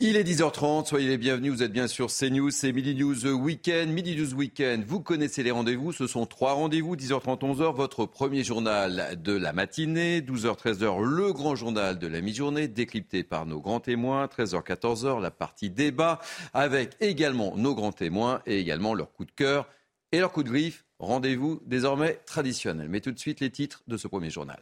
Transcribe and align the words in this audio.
Il 0.00 0.16
est 0.16 0.24
10h30, 0.24 0.86
soyez 0.86 1.06
les 1.06 1.18
bienvenus, 1.18 1.52
vous 1.52 1.62
êtes 1.62 1.70
bien 1.70 1.86
sur 1.86 2.08
CNews, 2.08 2.50
c'est 2.50 2.72
Midi 2.72 2.96
News 2.96 3.26
Weekend. 3.26 3.92
Midi 3.92 4.16
News 4.16 4.34
Weekend, 4.34 4.84
vous 4.84 5.00
connaissez 5.00 5.44
les 5.44 5.52
rendez-vous, 5.52 5.92
ce 5.92 6.08
sont 6.08 6.26
trois 6.26 6.54
rendez-vous, 6.54 6.96
10h30, 6.96 7.38
11h, 7.38 7.76
votre 7.76 8.04
premier 8.04 8.42
journal 8.42 9.16
de 9.22 9.32
la 9.32 9.52
matinée, 9.52 10.20
12h, 10.20 10.58
13h, 10.58 11.00
le 11.00 11.32
grand 11.32 11.54
journal 11.54 11.96
de 11.96 12.08
la 12.08 12.20
mi-journée, 12.22 12.66
décrypté 12.66 13.22
par 13.22 13.46
nos 13.46 13.60
grands 13.60 13.78
témoins, 13.78 14.26
13h, 14.26 14.64
14h, 14.64 15.22
la 15.22 15.30
partie 15.30 15.70
débat, 15.70 16.18
avec 16.54 16.96
également 16.98 17.56
nos 17.56 17.76
grands 17.76 17.92
témoins 17.92 18.42
et 18.46 18.58
également 18.58 18.94
leur 18.94 19.12
coup 19.12 19.24
de 19.24 19.30
cœur 19.30 19.68
et 20.10 20.18
leur 20.18 20.32
coup 20.32 20.42
de 20.42 20.50
griffe. 20.50 20.84
Rendez-vous 20.98 21.62
désormais 21.66 22.20
traditionnel. 22.26 22.88
Mais 22.88 23.00
tout 23.00 23.12
de 23.12 23.18
suite, 23.18 23.38
les 23.38 23.50
titres 23.50 23.84
de 23.86 23.96
ce 23.96 24.08
premier 24.08 24.30
journal. 24.30 24.60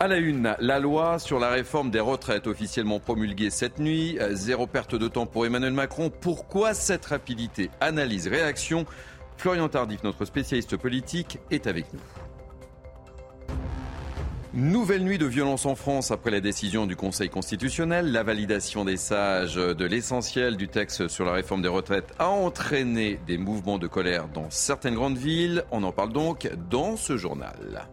À 0.00 0.06
la 0.06 0.18
une, 0.18 0.54
la 0.60 0.78
loi 0.78 1.18
sur 1.18 1.40
la 1.40 1.50
réforme 1.50 1.90
des 1.90 1.98
retraites 1.98 2.46
officiellement 2.46 3.00
promulguée 3.00 3.50
cette 3.50 3.80
nuit. 3.80 4.16
Zéro 4.30 4.68
perte 4.68 4.94
de 4.94 5.08
temps 5.08 5.26
pour 5.26 5.44
Emmanuel 5.44 5.72
Macron. 5.72 6.08
Pourquoi 6.08 6.72
cette 6.72 7.06
rapidité? 7.06 7.68
Analyse, 7.80 8.28
réaction. 8.28 8.86
Florian 9.38 9.68
Tardif, 9.68 10.04
notre 10.04 10.24
spécialiste 10.24 10.76
politique, 10.76 11.40
est 11.50 11.66
avec 11.66 11.92
nous. 11.92 11.98
Nouvelle 14.54 15.02
nuit 15.02 15.18
de 15.18 15.26
violence 15.26 15.66
en 15.66 15.74
France 15.74 16.12
après 16.12 16.30
la 16.30 16.40
décision 16.40 16.86
du 16.86 16.94
Conseil 16.94 17.28
constitutionnel. 17.28 18.12
La 18.12 18.22
validation 18.22 18.84
des 18.84 18.96
sages 18.96 19.56
de 19.56 19.84
l'essentiel 19.84 20.56
du 20.56 20.68
texte 20.68 21.08
sur 21.08 21.24
la 21.24 21.32
réforme 21.32 21.62
des 21.62 21.68
retraites 21.68 22.14
a 22.20 22.28
entraîné 22.28 23.18
des 23.26 23.36
mouvements 23.36 23.78
de 23.78 23.88
colère 23.88 24.28
dans 24.28 24.48
certaines 24.48 24.94
grandes 24.94 25.18
villes. 25.18 25.64
On 25.72 25.82
en 25.82 25.90
parle 25.90 26.12
donc 26.12 26.48
dans 26.70 26.96
ce 26.96 27.16
journal. 27.16 27.88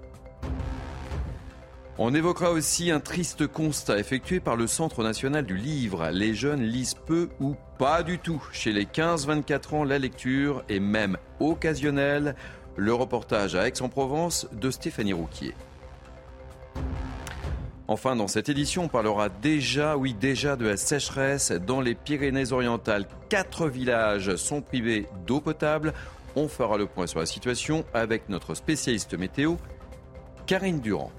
On 1.97 2.13
évoquera 2.13 2.51
aussi 2.51 2.91
un 2.91 2.99
triste 2.99 3.47
constat 3.47 3.97
effectué 3.97 4.41
par 4.41 4.57
le 4.57 4.67
Centre 4.67 5.01
national 5.01 5.45
du 5.45 5.55
livre. 5.55 6.09
Les 6.11 6.33
jeunes 6.33 6.61
lisent 6.61 6.95
peu 7.05 7.29
ou 7.39 7.55
pas 7.77 8.03
du 8.03 8.19
tout. 8.19 8.45
Chez 8.51 8.73
les 8.73 8.83
15-24 8.83 9.75
ans, 9.75 9.83
la 9.85 9.97
lecture 9.97 10.65
est 10.67 10.81
même 10.81 11.17
occasionnelle. 11.39 12.35
Le 12.75 12.93
reportage 12.93 13.55
à 13.55 13.65
Aix-en-Provence 13.65 14.49
de 14.51 14.71
Stéphanie 14.71 15.13
Rouquier. 15.13 15.53
Enfin, 17.87 18.17
dans 18.17 18.27
cette 18.27 18.49
édition, 18.49 18.83
on 18.83 18.87
parlera 18.89 19.29
déjà, 19.29 19.95
oui, 19.95 20.13
déjà 20.13 20.57
de 20.57 20.65
la 20.65 20.75
sécheresse 20.75 21.53
dans 21.53 21.79
les 21.79 21.95
Pyrénées-Orientales. 21.95 23.07
Quatre 23.29 23.69
villages 23.69 24.35
sont 24.35 24.61
privés 24.61 25.07
d'eau 25.25 25.39
potable. 25.39 25.93
On 26.35 26.49
fera 26.49 26.77
le 26.77 26.87
point 26.87 27.07
sur 27.07 27.21
la 27.21 27.25
situation 27.25 27.85
avec 27.93 28.27
notre 28.27 28.53
spécialiste 28.53 29.17
météo, 29.17 29.55
Karine 30.45 30.81
Durand. 30.81 31.11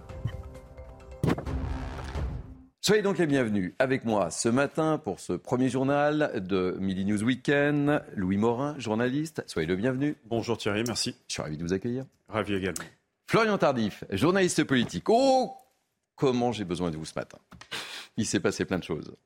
Soyez 2.87 3.03
donc 3.03 3.19
les 3.19 3.27
bienvenus 3.27 3.75
avec 3.81 4.05
moi 4.05 4.31
ce 4.31 4.49
matin 4.49 4.97
pour 4.97 5.19
ce 5.19 5.33
premier 5.33 5.69
journal 5.69 6.41
de 6.47 6.77
Midi 6.79 7.05
News 7.05 7.21
Weekend. 7.25 8.01
Louis 8.15 8.37
Morin, 8.37 8.79
journaliste, 8.79 9.43
soyez 9.49 9.67
le 9.67 9.75
bienvenu. 9.75 10.15
Bonjour 10.27 10.57
Thierry, 10.57 10.85
merci. 10.87 11.17
Je 11.27 11.33
suis 11.33 11.43
ravi 11.43 11.57
de 11.57 11.65
vous 11.65 11.73
accueillir. 11.73 12.05
Ravi 12.29 12.55
également. 12.55 12.85
Florian 13.27 13.59
Tardif, 13.59 14.05
journaliste 14.13 14.63
politique. 14.63 15.09
Oh, 15.09 15.53
comment 16.15 16.53
j'ai 16.53 16.65
besoin 16.65 16.93
de 16.93 16.97
vous 16.97 17.05
ce 17.05 17.15
matin. 17.17 17.39
Il 18.17 18.25
s'est 18.25 18.39
passé 18.39 18.65
plein 18.65 18.79
de 18.79 18.85
choses 18.85 19.17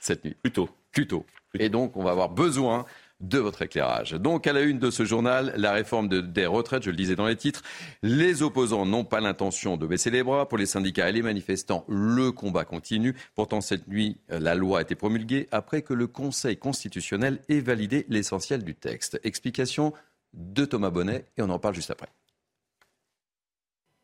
cette 0.00 0.24
nuit. 0.24 0.34
Plutôt. 0.42 0.68
Plutôt. 0.90 1.24
Et 1.60 1.68
donc, 1.68 1.96
on 1.96 2.02
va 2.02 2.10
avoir 2.10 2.28
besoin 2.28 2.86
de 3.20 3.38
votre 3.38 3.62
éclairage. 3.62 4.12
Donc, 4.12 4.46
à 4.46 4.52
la 4.52 4.60
une 4.60 4.78
de 4.78 4.90
ce 4.90 5.04
journal, 5.04 5.54
la 5.56 5.72
réforme 5.72 6.08
des 6.08 6.46
retraites, 6.46 6.82
je 6.82 6.90
le 6.90 6.96
disais 6.96 7.16
dans 7.16 7.26
les 7.26 7.36
titres, 7.36 7.62
les 8.02 8.42
opposants 8.42 8.84
n'ont 8.84 9.04
pas 9.04 9.20
l'intention 9.20 9.76
de 9.76 9.86
baisser 9.86 10.10
les 10.10 10.22
bras. 10.22 10.48
Pour 10.48 10.58
les 10.58 10.66
syndicats 10.66 11.08
et 11.08 11.12
les 11.12 11.22
manifestants, 11.22 11.84
le 11.88 12.30
combat 12.30 12.64
continue. 12.64 13.16
Pourtant, 13.34 13.60
cette 13.60 13.88
nuit, 13.88 14.18
la 14.28 14.54
loi 14.54 14.80
a 14.80 14.82
été 14.82 14.94
promulguée 14.94 15.48
après 15.50 15.82
que 15.82 15.94
le 15.94 16.06
Conseil 16.06 16.56
constitutionnel 16.56 17.40
ait 17.48 17.60
validé 17.60 18.04
l'essentiel 18.08 18.64
du 18.64 18.74
texte. 18.74 19.18
Explication 19.24 19.92
de 20.34 20.64
Thomas 20.64 20.90
Bonnet 20.90 21.24
et 21.38 21.42
on 21.42 21.48
en 21.48 21.58
parle 21.58 21.74
juste 21.74 21.90
après. 21.90 22.08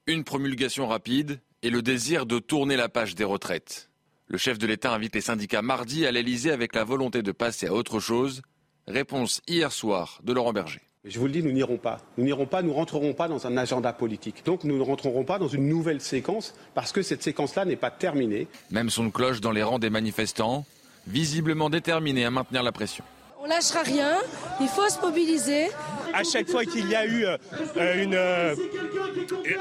Une 0.07 0.25
promulgation 0.25 0.89
rapide 0.89 1.41
et 1.63 1.71
le 1.71 1.83
désir 1.83 2.27
de 2.27 2.39
tourner 2.39 2.77
la 2.77 2.89
page 2.89 3.15
des 3.15 3.25
retraites. 3.25 3.91
Le 4.27 4.39
chef 4.39 4.59
de 4.59 4.67
l'État 4.67 4.93
invite 4.93 5.15
les 5.15 5.21
syndicats 5.21 5.63
mardi 5.63 6.07
à 6.07 6.11
l'Elysée 6.11 6.51
avec 6.51 6.75
la 6.75 6.85
volonté 6.85 7.23
de 7.23 7.33
passer 7.33 7.67
à 7.67 7.75
autre 7.75 8.01
chose 8.01 8.43
Réponse 8.89 9.41
hier 9.47 9.71
soir 9.71 10.19
de 10.25 10.33
Laurent 10.33 10.53
Berger. 10.53 10.81
Je 11.05 11.19
vous 11.19 11.27
le 11.27 11.33
dis, 11.33 11.43
nous 11.43 11.53
n'irons 11.53 11.77
pas. 11.79 11.99
Nous 12.17 12.25
n'irons 12.25 12.47
pas, 12.47 12.63
nous 12.63 12.73
rentrerons 12.73 13.13
pas 13.13 13.29
dans 13.29 13.47
un 13.47 13.57
agenda 13.57 13.93
politique. 13.93 14.45
Donc 14.45 14.65
nous 14.65 14.77
ne 14.77 14.83
rentrerons 14.83 15.25
pas 15.25 15.39
dans 15.39 15.49
une 15.49 15.69
nouvelle 15.69 16.01
séquence 16.01 16.55
parce 16.75 16.91
que 16.93 17.03
cette 17.03 17.23
séquence-là 17.23 17.65
n'est 17.65 17.77
pas 17.77 17.91
terminée. 17.91 18.49
Même 18.71 18.91
son 18.91 19.11
cloche 19.11 19.41
dans 19.41 19.53
les 19.53 19.63
rangs 19.63 19.79
des 19.79 19.91
manifestants, 19.91 20.65
visiblement 21.07 21.71
déterminés 21.71 22.25
à 22.25 22.31
maintenir 22.31 22.63
la 22.63 22.73
pression. 22.73 23.05
On 23.41 23.47
lâchera 23.47 23.83
rien, 23.83 24.19
il 24.61 24.69
faut 24.69 24.89
se 24.89 25.01
mobiliser. 25.01 25.67
À 26.15 26.23
chaque 26.23 26.49
fois 26.49 26.65
qu'il 26.65 26.89
y 26.89 26.95
a 26.95 27.07
eu 27.07 27.25
euh, 27.25 28.03
une, 28.03 28.15
euh, 28.15 28.55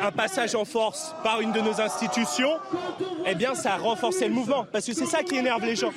un 0.02 0.12
passage 0.12 0.54
en 0.54 0.66
force 0.66 1.16
par 1.24 1.42
une 1.42 1.52
de 1.52 1.62
nos 1.62 1.82
institutions, 1.82 2.60
eh 3.26 3.34
bien 3.34 3.56
ça 3.56 3.74
a 3.74 3.78
renforcé 3.78 4.28
le 4.28 4.34
mouvement 4.34 4.66
parce 4.72 4.86
que 4.86 4.94
c'est 4.94 5.08
ça 5.08 5.24
qui 5.24 5.36
énerve 5.36 5.66
les 5.66 5.76
gens. 5.76 5.92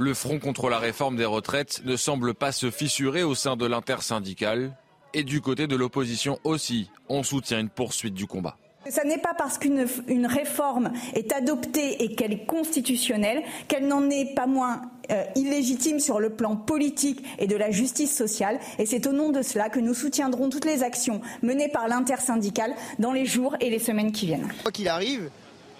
Le 0.00 0.14
front 0.14 0.38
contre 0.38 0.70
la 0.70 0.78
réforme 0.78 1.16
des 1.16 1.24
retraites 1.24 1.82
ne 1.84 1.96
semble 1.96 2.32
pas 2.32 2.52
se 2.52 2.70
fissurer 2.70 3.24
au 3.24 3.34
sein 3.34 3.56
de 3.56 3.66
l'intersyndicale. 3.66 4.76
Et 5.12 5.24
du 5.24 5.40
côté 5.40 5.66
de 5.66 5.74
l'opposition 5.74 6.38
aussi, 6.44 6.88
on 7.08 7.24
soutient 7.24 7.58
une 7.58 7.68
poursuite 7.68 8.14
du 8.14 8.28
combat. 8.28 8.56
Ce 8.88 9.04
n'est 9.04 9.18
pas 9.18 9.34
parce 9.34 9.58
qu'une 9.58 10.26
réforme 10.26 10.92
est 11.14 11.32
adoptée 11.32 12.04
et 12.04 12.14
qu'elle 12.14 12.32
est 12.32 12.46
constitutionnelle 12.46 13.42
qu'elle 13.66 13.88
n'en 13.88 14.08
est 14.08 14.36
pas 14.36 14.46
moins 14.46 14.82
euh, 15.10 15.24
illégitime 15.34 15.98
sur 15.98 16.20
le 16.20 16.30
plan 16.30 16.54
politique 16.54 17.24
et 17.40 17.48
de 17.48 17.56
la 17.56 17.72
justice 17.72 18.16
sociale. 18.16 18.60
Et 18.78 18.86
c'est 18.86 19.04
au 19.08 19.12
nom 19.12 19.30
de 19.30 19.42
cela 19.42 19.68
que 19.68 19.80
nous 19.80 19.94
soutiendrons 19.94 20.48
toutes 20.48 20.64
les 20.64 20.84
actions 20.84 21.20
menées 21.42 21.68
par 21.68 21.88
l'intersyndicale 21.88 22.72
dans 23.00 23.12
les 23.12 23.26
jours 23.26 23.56
et 23.60 23.68
les 23.68 23.80
semaines 23.80 24.12
qui 24.12 24.26
viennent. 24.26 24.48
Quoi 24.62 24.70
qu'il 24.70 24.88
arrive, 24.88 25.28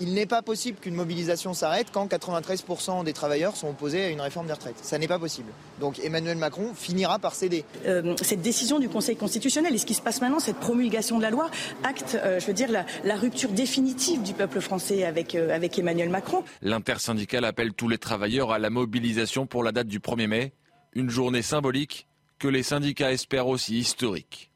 il 0.00 0.14
n'est 0.14 0.26
pas 0.26 0.42
possible 0.42 0.78
qu'une 0.78 0.94
mobilisation 0.94 1.54
s'arrête 1.54 1.88
quand 1.92 2.06
93% 2.06 3.04
des 3.04 3.12
travailleurs 3.12 3.56
sont 3.56 3.68
opposés 3.68 4.04
à 4.04 4.08
une 4.08 4.20
réforme 4.20 4.46
des 4.46 4.52
retraites. 4.52 4.78
Ça 4.82 4.98
n'est 4.98 5.08
pas 5.08 5.18
possible. 5.18 5.52
Donc 5.80 5.98
Emmanuel 6.00 6.36
Macron 6.36 6.72
finira 6.74 7.18
par 7.18 7.34
céder. 7.34 7.64
Euh, 7.86 8.14
cette 8.22 8.42
décision 8.42 8.78
du 8.78 8.88
Conseil 8.88 9.16
constitutionnel 9.16 9.74
et 9.74 9.78
ce 9.78 9.86
qui 9.86 9.94
se 9.94 10.02
passe 10.02 10.20
maintenant, 10.20 10.40
cette 10.40 10.58
promulgation 10.58 11.18
de 11.18 11.22
la 11.22 11.30
loi, 11.30 11.50
acte, 11.84 12.16
euh, 12.22 12.40
je 12.40 12.46
veux 12.46 12.52
dire, 12.52 12.70
la, 12.70 13.16
rupture 13.16 13.50
définitive 13.50 14.22
du 14.22 14.32
peuple 14.32 14.60
français 14.60 15.04
avec, 15.04 15.34
euh, 15.34 15.54
avec 15.54 15.78
Emmanuel 15.78 16.08
Macron. 16.08 16.44
L'intersyndicale 16.62 17.44
appelle 17.44 17.72
tous 17.72 17.88
les 17.88 17.98
travailleurs 17.98 18.52
à 18.52 18.58
la 18.58 18.70
mobilisation 18.70 19.46
pour 19.46 19.64
la 19.64 19.72
date 19.72 19.88
du 19.88 19.98
1er 19.98 20.28
mai, 20.28 20.52
une 20.92 21.10
journée 21.10 21.42
symbolique 21.42 22.06
que 22.38 22.46
les 22.46 22.62
syndicats 22.62 23.12
espèrent 23.12 23.48
aussi 23.48 23.78
historique. 23.78 24.52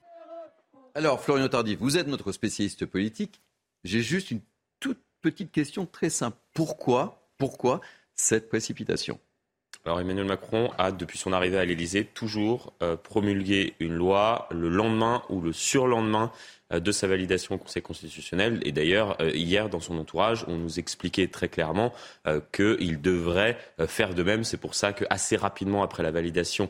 Alors, 0.94 1.20
Florian 1.20 1.48
Tardif, 1.48 1.78
vous 1.80 1.96
êtes 1.96 2.06
notre 2.06 2.32
spécialiste 2.32 2.86
politique. 2.86 3.40
J'ai 3.82 4.02
juste 4.02 4.30
une 4.30 4.40
petite 5.22 5.52
question 5.52 5.86
très 5.86 6.10
simple. 6.10 6.36
Pourquoi, 6.52 7.28
pourquoi 7.38 7.80
cette 8.14 8.48
précipitation? 8.48 9.18
Alors 9.84 10.00
Emmanuel 10.00 10.26
Macron 10.26 10.70
a, 10.78 10.92
depuis 10.92 11.18
son 11.18 11.32
arrivée 11.32 11.58
à 11.58 11.64
l'Élysée, 11.64 12.04
toujours 12.04 12.72
euh, 12.82 12.96
promulgué 12.96 13.74
une 13.80 13.94
loi 13.94 14.46
le 14.52 14.68
lendemain 14.68 15.24
ou 15.28 15.40
le 15.40 15.52
surlendemain 15.52 16.30
euh, 16.72 16.78
de 16.78 16.92
sa 16.92 17.08
validation 17.08 17.56
au 17.56 17.58
Conseil 17.58 17.82
constitutionnel. 17.82 18.60
Et 18.64 18.70
d'ailleurs, 18.70 19.20
euh, 19.20 19.30
hier, 19.30 19.68
dans 19.68 19.80
son 19.80 19.98
entourage, 19.98 20.44
on 20.46 20.56
nous 20.56 20.78
expliquait 20.78 21.26
très 21.26 21.48
clairement 21.48 21.92
qu'il 22.52 23.00
devrait 23.00 23.58
faire 23.86 24.14
de 24.14 24.22
même. 24.22 24.44
C'est 24.44 24.56
pour 24.56 24.74
ça 24.76 24.92
qu'assez 24.92 25.36
rapidement 25.36 25.82
après 25.82 26.02
la 26.04 26.12
validation 26.12 26.68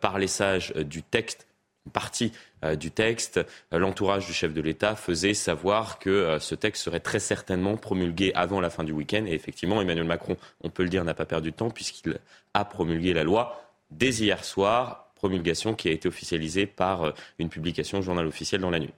par 0.00 0.18
les 0.18 0.26
sages 0.26 0.72
du 0.72 1.02
texte, 1.02 1.46
partie 1.90 2.32
euh, 2.64 2.76
du 2.76 2.90
texte, 2.90 3.38
euh, 3.72 3.78
l'entourage 3.78 4.26
du 4.26 4.32
chef 4.32 4.52
de 4.52 4.60
l'État 4.60 4.96
faisait 4.96 5.34
savoir 5.34 5.98
que 5.98 6.10
euh, 6.10 6.38
ce 6.38 6.54
texte 6.54 6.84
serait 6.84 7.00
très 7.00 7.20
certainement 7.20 7.76
promulgué 7.76 8.32
avant 8.34 8.60
la 8.60 8.70
fin 8.70 8.84
du 8.84 8.92
week-end. 8.92 9.24
Et 9.26 9.34
effectivement, 9.34 9.80
Emmanuel 9.80 10.06
Macron, 10.06 10.36
on 10.62 10.70
peut 10.70 10.82
le 10.82 10.88
dire, 10.88 11.04
n'a 11.04 11.14
pas 11.14 11.26
perdu 11.26 11.50
de 11.50 11.56
temps 11.56 11.70
puisqu'il 11.70 12.18
a 12.54 12.64
promulgué 12.64 13.12
la 13.12 13.24
loi 13.24 13.62
dès 13.90 14.10
hier 14.10 14.44
soir, 14.44 15.10
promulgation 15.14 15.74
qui 15.74 15.88
a 15.88 15.92
été 15.92 16.08
officialisée 16.08 16.66
par 16.66 17.14
une 17.38 17.48
publication 17.48 18.02
journal 18.02 18.26
officiel 18.26 18.60
dans 18.60 18.70
la 18.70 18.80
nuit. 18.80 18.92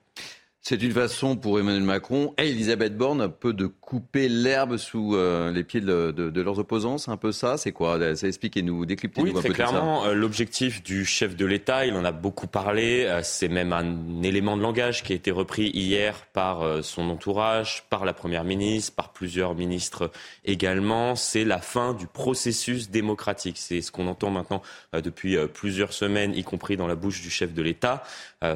C'est 0.68 0.82
une 0.82 0.92
façon 0.92 1.34
pour 1.34 1.58
Emmanuel 1.58 1.82
Macron 1.82 2.34
et 2.36 2.50
Elisabeth 2.50 2.94
Borne 2.94 3.22
un 3.22 3.30
peu 3.30 3.54
de 3.54 3.64
couper 3.64 4.28
l'herbe 4.28 4.76
sous 4.76 5.16
euh, 5.16 5.50
les 5.50 5.64
pieds 5.64 5.80
de, 5.80 6.42
leurs 6.42 6.58
opposants. 6.58 6.98
C'est 6.98 7.10
un 7.10 7.16
peu 7.16 7.32
ça 7.32 7.56
C'est 7.56 7.72
quoi? 7.72 7.98
Expliquez-nous, 7.98 8.84
décryptez-nous 8.84 9.28
oui, 9.28 9.32
très 9.32 9.48
clairement, 9.48 10.04
euh, 10.04 10.12
l'objectif 10.12 10.82
du 10.82 11.06
chef 11.06 11.36
de 11.36 11.46
l'État, 11.46 11.86
il 11.86 11.94
en 11.94 12.04
a 12.04 12.12
beaucoup 12.12 12.48
parlé. 12.48 13.06
Euh, 13.06 13.20
c'est 13.22 13.48
même 13.48 13.72
un 13.72 14.22
élément 14.22 14.58
de 14.58 14.62
langage 14.62 15.02
qui 15.02 15.14
a 15.14 15.16
été 15.16 15.30
repris 15.30 15.70
hier 15.70 16.26
par 16.34 16.84
son 16.84 17.08
entourage, 17.08 17.84
par 17.88 18.04
la 18.04 18.12
Première 18.12 18.44
ministre, 18.44 18.94
par 18.94 19.14
plusieurs 19.14 19.54
ministres 19.54 20.10
également. 20.44 21.16
C'est 21.16 21.44
la 21.46 21.60
fin 21.60 21.94
du 21.94 22.06
processus 22.06 22.90
démocratique. 22.90 23.56
C'est 23.56 23.80
ce 23.80 23.90
qu'on 23.90 24.06
entend 24.06 24.28
maintenant 24.28 24.60
depuis 24.92 25.38
plusieurs 25.54 25.94
semaines, 25.94 26.34
y 26.34 26.44
compris 26.44 26.76
dans 26.76 26.86
la 26.86 26.94
bouche 26.94 27.22
du 27.22 27.30
chef 27.30 27.54
de 27.54 27.62
l'État. 27.62 28.02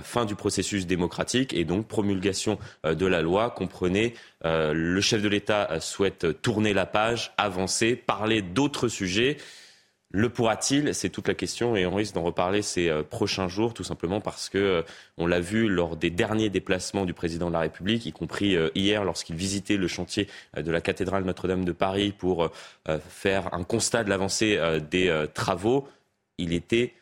fin 0.03 0.27
du 0.27 0.35
processus 0.35 0.87
démocratique 0.87 1.55
et 1.55 1.65
donc 1.65 1.89
promulgation 2.03 2.59
de 2.85 3.07
la 3.07 3.23
loi. 3.23 3.51
Comprenez, 3.51 4.15
le 4.45 5.01
chef 5.01 5.23
de 5.23 5.29
l'État 5.29 5.79
souhaite 5.79 6.43
tourner 6.43 6.75
la 6.75 6.85
page, 6.85 7.33
avancer, 7.39 7.95
parler 7.95 8.43
d'autres 8.43 8.89
sujets. 8.89 9.37
Le 10.15 10.29
pourra-t-il? 10.29 10.95
C'est 10.95 11.09
toute 11.09 11.27
la 11.27 11.33
question 11.35 11.75
et 11.75 11.87
on 11.87 11.95
risque 11.95 12.15
d'en 12.15 12.23
reparler 12.23 12.61
ces 12.61 12.91
euh, 12.91 13.03
prochains 13.03 13.49
jours, 13.49 13.73
tout 13.73 13.83
simplement 13.83 14.21
parce 14.21 14.51
que 14.51 14.59
euh, 14.59 14.83
on 15.17 15.27
l'a 15.27 15.41
vu 15.41 15.69
lors 15.69 15.97
des 15.97 16.11
derniers 16.11 16.51
déplacements 16.51 17.07
du 17.07 17.15
président 17.15 17.49
de 17.49 17.55
la 17.55 17.61
République, 17.61 18.05
y 18.05 18.13
compris 18.13 18.55
euh, 18.55 18.69
hier 18.75 19.05
lorsqu'il 19.05 19.37
visitait 19.37 19.79
le 19.79 19.89
chantier 19.89 20.29
de 20.55 20.71
la 20.71 20.83
cathédrale 20.83 21.25
Notre-Dame 21.25 21.65
de 21.65 21.73
Paris 21.73 22.13
pour 22.17 22.51
faire 23.09 23.55
un 23.55 23.65
constat 23.65 24.05
de 24.05 24.11
l'avancée 24.11 24.61
des 24.91 25.27
travaux. 25.35 25.89
Il 26.39 26.53
était 26.53 26.93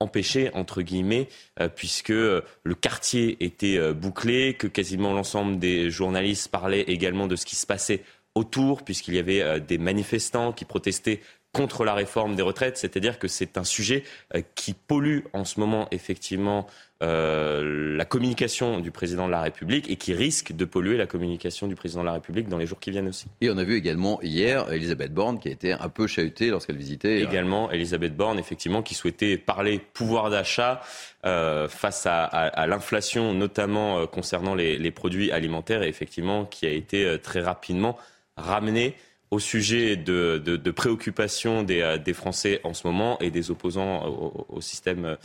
empêché, 0.00 0.50
entre 0.54 0.82
guillemets, 0.82 1.28
puisque 1.76 2.10
le 2.10 2.74
quartier 2.80 3.42
était 3.44 3.92
bouclé, 3.92 4.54
que 4.54 4.66
quasiment 4.66 5.12
l'ensemble 5.12 5.58
des 5.58 5.90
journalistes 5.90 6.48
parlaient 6.48 6.82
également 6.82 7.26
de 7.26 7.36
ce 7.36 7.46
qui 7.46 7.56
se 7.56 7.66
passait 7.66 8.02
autour, 8.34 8.82
puisqu'il 8.82 9.14
y 9.14 9.18
avait 9.18 9.60
des 9.60 9.78
manifestants 9.78 10.52
qui 10.52 10.64
protestaient 10.64 11.20
contre 11.54 11.84
la 11.84 11.94
réforme 11.94 12.34
des 12.34 12.42
retraites, 12.42 12.76
c'est-à-dire 12.76 13.18
que 13.18 13.28
c'est 13.28 13.56
un 13.56 13.64
sujet 13.64 14.02
euh, 14.34 14.42
qui 14.56 14.74
pollue 14.74 15.20
en 15.32 15.44
ce 15.44 15.60
moment 15.60 15.86
effectivement 15.92 16.66
euh, 17.02 17.96
la 17.96 18.04
communication 18.04 18.80
du 18.80 18.90
président 18.90 19.26
de 19.26 19.30
la 19.30 19.40
République 19.40 19.88
et 19.88 19.94
qui 19.94 20.14
risque 20.14 20.52
de 20.52 20.64
polluer 20.64 20.96
la 20.96 21.06
communication 21.06 21.68
du 21.68 21.76
président 21.76 22.00
de 22.00 22.06
la 22.06 22.14
République 22.14 22.48
dans 22.48 22.58
les 22.58 22.66
jours 22.66 22.80
qui 22.80 22.90
viennent 22.90 23.06
aussi. 23.06 23.26
Et 23.40 23.50
on 23.50 23.56
a 23.56 23.62
vu 23.62 23.76
également 23.76 24.20
hier 24.20 24.70
Elisabeth 24.72 25.14
Borne 25.14 25.38
qui 25.38 25.48
a 25.48 25.52
été 25.52 25.72
un 25.72 25.88
peu 25.88 26.08
chahutée 26.08 26.50
lorsqu'elle 26.50 26.76
visitait. 26.76 27.22
Euh, 27.22 27.28
également 27.28 27.70
Elisabeth 27.70 28.16
Borne, 28.16 28.40
effectivement, 28.40 28.82
qui 28.82 28.94
souhaitait 28.94 29.38
parler 29.38 29.80
pouvoir 29.92 30.30
d'achat 30.30 30.80
face 31.22 32.06
à, 32.06 32.66
l'inflation, 32.66 33.32
notamment 33.32 34.06
concernant 34.06 34.54
les, 34.54 34.76
les, 34.76 34.90
produits 34.90 35.32
alimentaires, 35.32 35.82
et 35.82 35.88
effectivement 35.88 36.44
qui 36.44 36.66
a 36.66 36.70
été 36.70 37.16
très 37.22 37.40
rapidement 37.40 37.96
ramenée 38.36 38.94
au 39.34 39.40
sujet 39.40 39.96
de, 39.96 40.38
de, 40.38 40.70
préoccupation 40.70 41.66
euh, 41.68 41.98
des, 41.98 42.12
Français 42.12 42.60
en 42.62 42.72
ce 42.72 42.86
moment 42.86 43.18
et 43.18 43.30
des 43.32 43.50
opposants 43.50 44.06
au, 44.48 44.60
système 44.60 45.16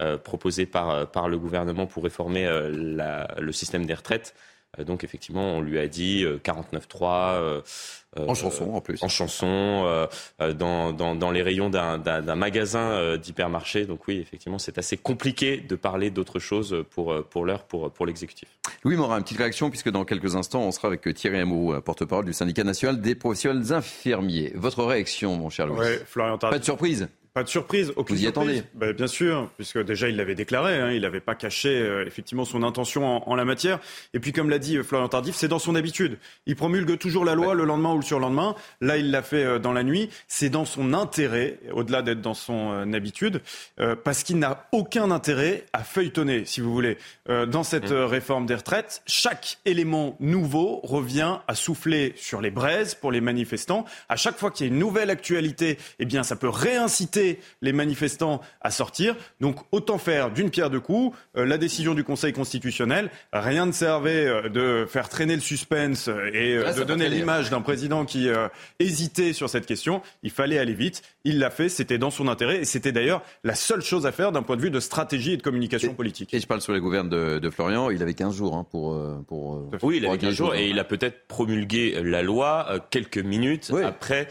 euh, 0.00 0.16
proposé 0.16 0.64
par, 0.64 1.10
par 1.10 1.28
le 1.28 1.38
gouvernement 1.38 1.86
pour 1.86 2.02
réformer 2.02 2.46
euh, 2.46 3.26
le 3.38 3.52
système 3.52 3.84
des 3.84 3.92
retraites. 3.92 4.34
Donc 4.84 5.02
effectivement, 5.04 5.56
on 5.56 5.60
lui 5.60 5.78
a 5.78 5.88
dit 5.88 6.24
49.3 6.24 7.62
euh, 8.16 8.26
en 8.26 8.34
chanson, 8.34 8.70
en 8.72 8.80
plus. 8.80 9.02
En 9.02 9.08
chanson, 9.08 9.46
euh, 9.86 10.06
euh, 10.40 10.54
dans, 10.54 10.92
dans, 10.92 11.30
les 11.30 11.42
rayons 11.42 11.68
d'un 11.68 12.34
magasin 12.34 13.16
d'hypermarché. 13.16 13.84
Donc 13.84 14.08
oui, 14.08 14.18
effectivement, 14.18 14.58
c'est 14.58 14.78
assez 14.78 14.96
compliqué 14.96 15.58
de 15.58 15.76
parler 15.76 16.10
d'autre 16.10 16.38
chose 16.38 16.84
pour, 16.90 17.22
pour 17.24 17.44
l'heure, 17.44 17.64
pour, 17.64 17.90
pour 17.90 18.06
l'exécutif. 18.06 18.48
Louis 18.82 18.96
Morin, 18.96 19.18
une 19.18 19.24
petite 19.24 19.38
réaction, 19.38 19.68
puisque 19.68 19.90
dans 19.90 20.04
quelques 20.04 20.36
instants, 20.36 20.62
on 20.62 20.72
sera 20.72 20.88
avec 20.88 21.14
Thierry 21.14 21.38
Amourou, 21.38 21.78
porte-parole 21.82 22.24
du 22.24 22.32
syndicat 22.32 22.64
national 22.64 23.00
des 23.00 23.14
professionnels 23.14 23.72
infirmiers. 23.72 24.52
Votre 24.54 24.84
réaction, 24.84 25.36
mon 25.36 25.50
cher 25.50 25.66
Louis? 25.66 25.98
Florian 26.06 26.38
Pas 26.38 26.58
de 26.58 26.64
surprise? 26.64 27.08
Pas 27.38 27.44
de 27.44 27.48
surprise, 27.48 27.92
aucune 27.94 28.16
Vous 28.16 28.24
y 28.24 28.26
attendez 28.26 28.64
bah, 28.74 28.92
Bien 28.92 29.06
sûr, 29.06 29.48
puisque 29.54 29.78
déjà 29.84 30.08
il 30.08 30.16
l'avait 30.16 30.34
déclaré, 30.34 30.74
hein, 30.74 30.90
il 30.90 31.02
n'avait 31.02 31.20
pas 31.20 31.36
caché 31.36 31.68
euh, 31.68 32.04
effectivement 32.04 32.44
son 32.44 32.64
intention 32.64 33.30
en, 33.30 33.34
la 33.36 33.44
matière. 33.44 33.78
Et 34.12 34.18
puis 34.18 34.32
comme 34.32 34.50
l'a 34.50 34.58
dit 34.58 34.76
euh, 34.76 34.82
Florian 34.82 35.06
Tardif, 35.06 35.36
c'est 35.36 35.46
dans 35.46 35.60
son 35.60 35.76
habitude. 35.76 36.18
Il 36.46 36.56
promulgue 36.56 36.98
toujours 36.98 37.24
la 37.24 37.36
loi 37.36 37.54
le 37.54 37.64
lendemain 37.64 37.92
ou 37.92 37.98
le 37.98 38.02
surlendemain. 38.02 38.56
Là, 38.80 38.96
il 38.96 39.12
l'a 39.12 39.22
fait 39.22 39.44
euh, 39.44 39.60
dans 39.60 39.72
la 39.72 39.84
nuit. 39.84 40.10
C'est 40.26 40.48
dans 40.48 40.64
son 40.64 40.92
intérêt, 40.94 41.60
au-delà 41.70 42.02
d'être 42.02 42.20
dans 42.20 42.34
son 42.34 42.92
habitude, 42.92 43.40
parce 44.02 44.24
qu'il 44.24 44.38
n'a 44.38 44.66
aucun 44.72 45.12
intérêt 45.12 45.64
à 45.72 45.84
feuilletonner, 45.84 46.44
si 46.44 46.60
vous 46.60 46.72
voulez. 46.72 46.98
dans 47.28 47.62
cette 47.62 47.90
mmh. 47.92 48.04
réforme 48.04 48.46
des 48.46 48.54
retraites, 48.54 49.02
chaque 49.06 49.58
élément 49.64 50.16
nouveau 50.18 50.80
revient 50.82 51.36
à 51.46 51.54
souffler 51.54 52.14
sur 52.16 52.40
les 52.40 52.50
braises 52.50 52.94
pour 52.94 53.12
les 53.12 53.20
manifestants. 53.20 53.84
À 54.08 54.16
chaque 54.16 54.38
fois 54.38 54.50
qu'il 54.50 54.66
y 54.66 54.68
a 54.68 54.72
une 54.72 54.78
nouvelle 54.78 55.10
actualité, 55.10 55.78
eh 55.98 56.04
bien, 56.04 56.22
ça 56.22 56.36
peut 56.36 56.48
réinciter 56.48 57.27
les 57.62 57.72
manifestants 57.72 58.40
à 58.60 58.70
sortir. 58.70 59.16
Donc 59.40 59.56
autant 59.72 59.98
faire 59.98 60.30
d'une 60.30 60.50
pierre 60.50 60.70
deux 60.70 60.80
coups. 60.80 61.16
Euh, 61.36 61.44
la 61.44 61.58
décision 61.58 61.94
du 61.94 62.04
Conseil 62.04 62.32
constitutionnel, 62.32 63.10
rien 63.32 63.66
ne 63.66 63.72
servait 63.72 64.26
euh, 64.26 64.48
de 64.48 64.86
faire 64.86 65.08
traîner 65.08 65.34
le 65.34 65.40
suspense 65.40 66.08
et 66.32 66.56
euh, 66.56 66.72
de 66.72 66.84
donner 66.84 67.08
l'image 67.08 67.50
d'un 67.50 67.60
président 67.60 68.04
qui 68.04 68.28
hésitait 68.78 69.32
sur 69.32 69.48
cette 69.48 69.66
question. 69.66 70.02
Il 70.22 70.30
fallait 70.30 70.58
aller 70.58 70.74
vite. 70.74 71.02
Il 71.24 71.38
l'a 71.38 71.50
fait. 71.50 71.68
C'était 71.68 71.98
dans 71.98 72.10
son 72.10 72.28
intérêt 72.28 72.60
et 72.60 72.64
c'était 72.64 72.92
d'ailleurs 72.92 73.22
la 73.44 73.54
seule 73.54 73.82
chose 73.82 74.06
à 74.06 74.12
faire 74.12 74.32
d'un 74.32 74.42
point 74.42 74.56
de 74.56 74.62
vue 74.62 74.70
de 74.70 74.80
stratégie 74.80 75.32
et 75.32 75.36
de 75.36 75.42
communication 75.42 75.94
politique. 75.94 76.32
Et 76.34 76.40
je 76.40 76.46
parle 76.46 76.60
sur 76.60 76.72
les 76.72 76.80
gouvernes 76.80 77.08
de, 77.08 77.50
Florian. 77.50 77.90
Il 77.90 78.02
avait 78.02 78.14
15 78.14 78.34
jours 78.34 78.54
hein, 78.54 78.66
pour, 78.70 78.98
pour. 79.26 79.68
Oui, 79.82 79.98
il 79.98 80.06
avait 80.06 80.18
15 80.18 80.34
jours 80.34 80.54
et 80.54 80.68
il 80.68 80.78
a 80.78 80.84
peut-être 80.84 81.26
promulgué 81.26 82.02
la 82.02 82.22
loi 82.22 82.66
quelques 82.90 83.18
minutes 83.18 83.72
après 83.84 84.28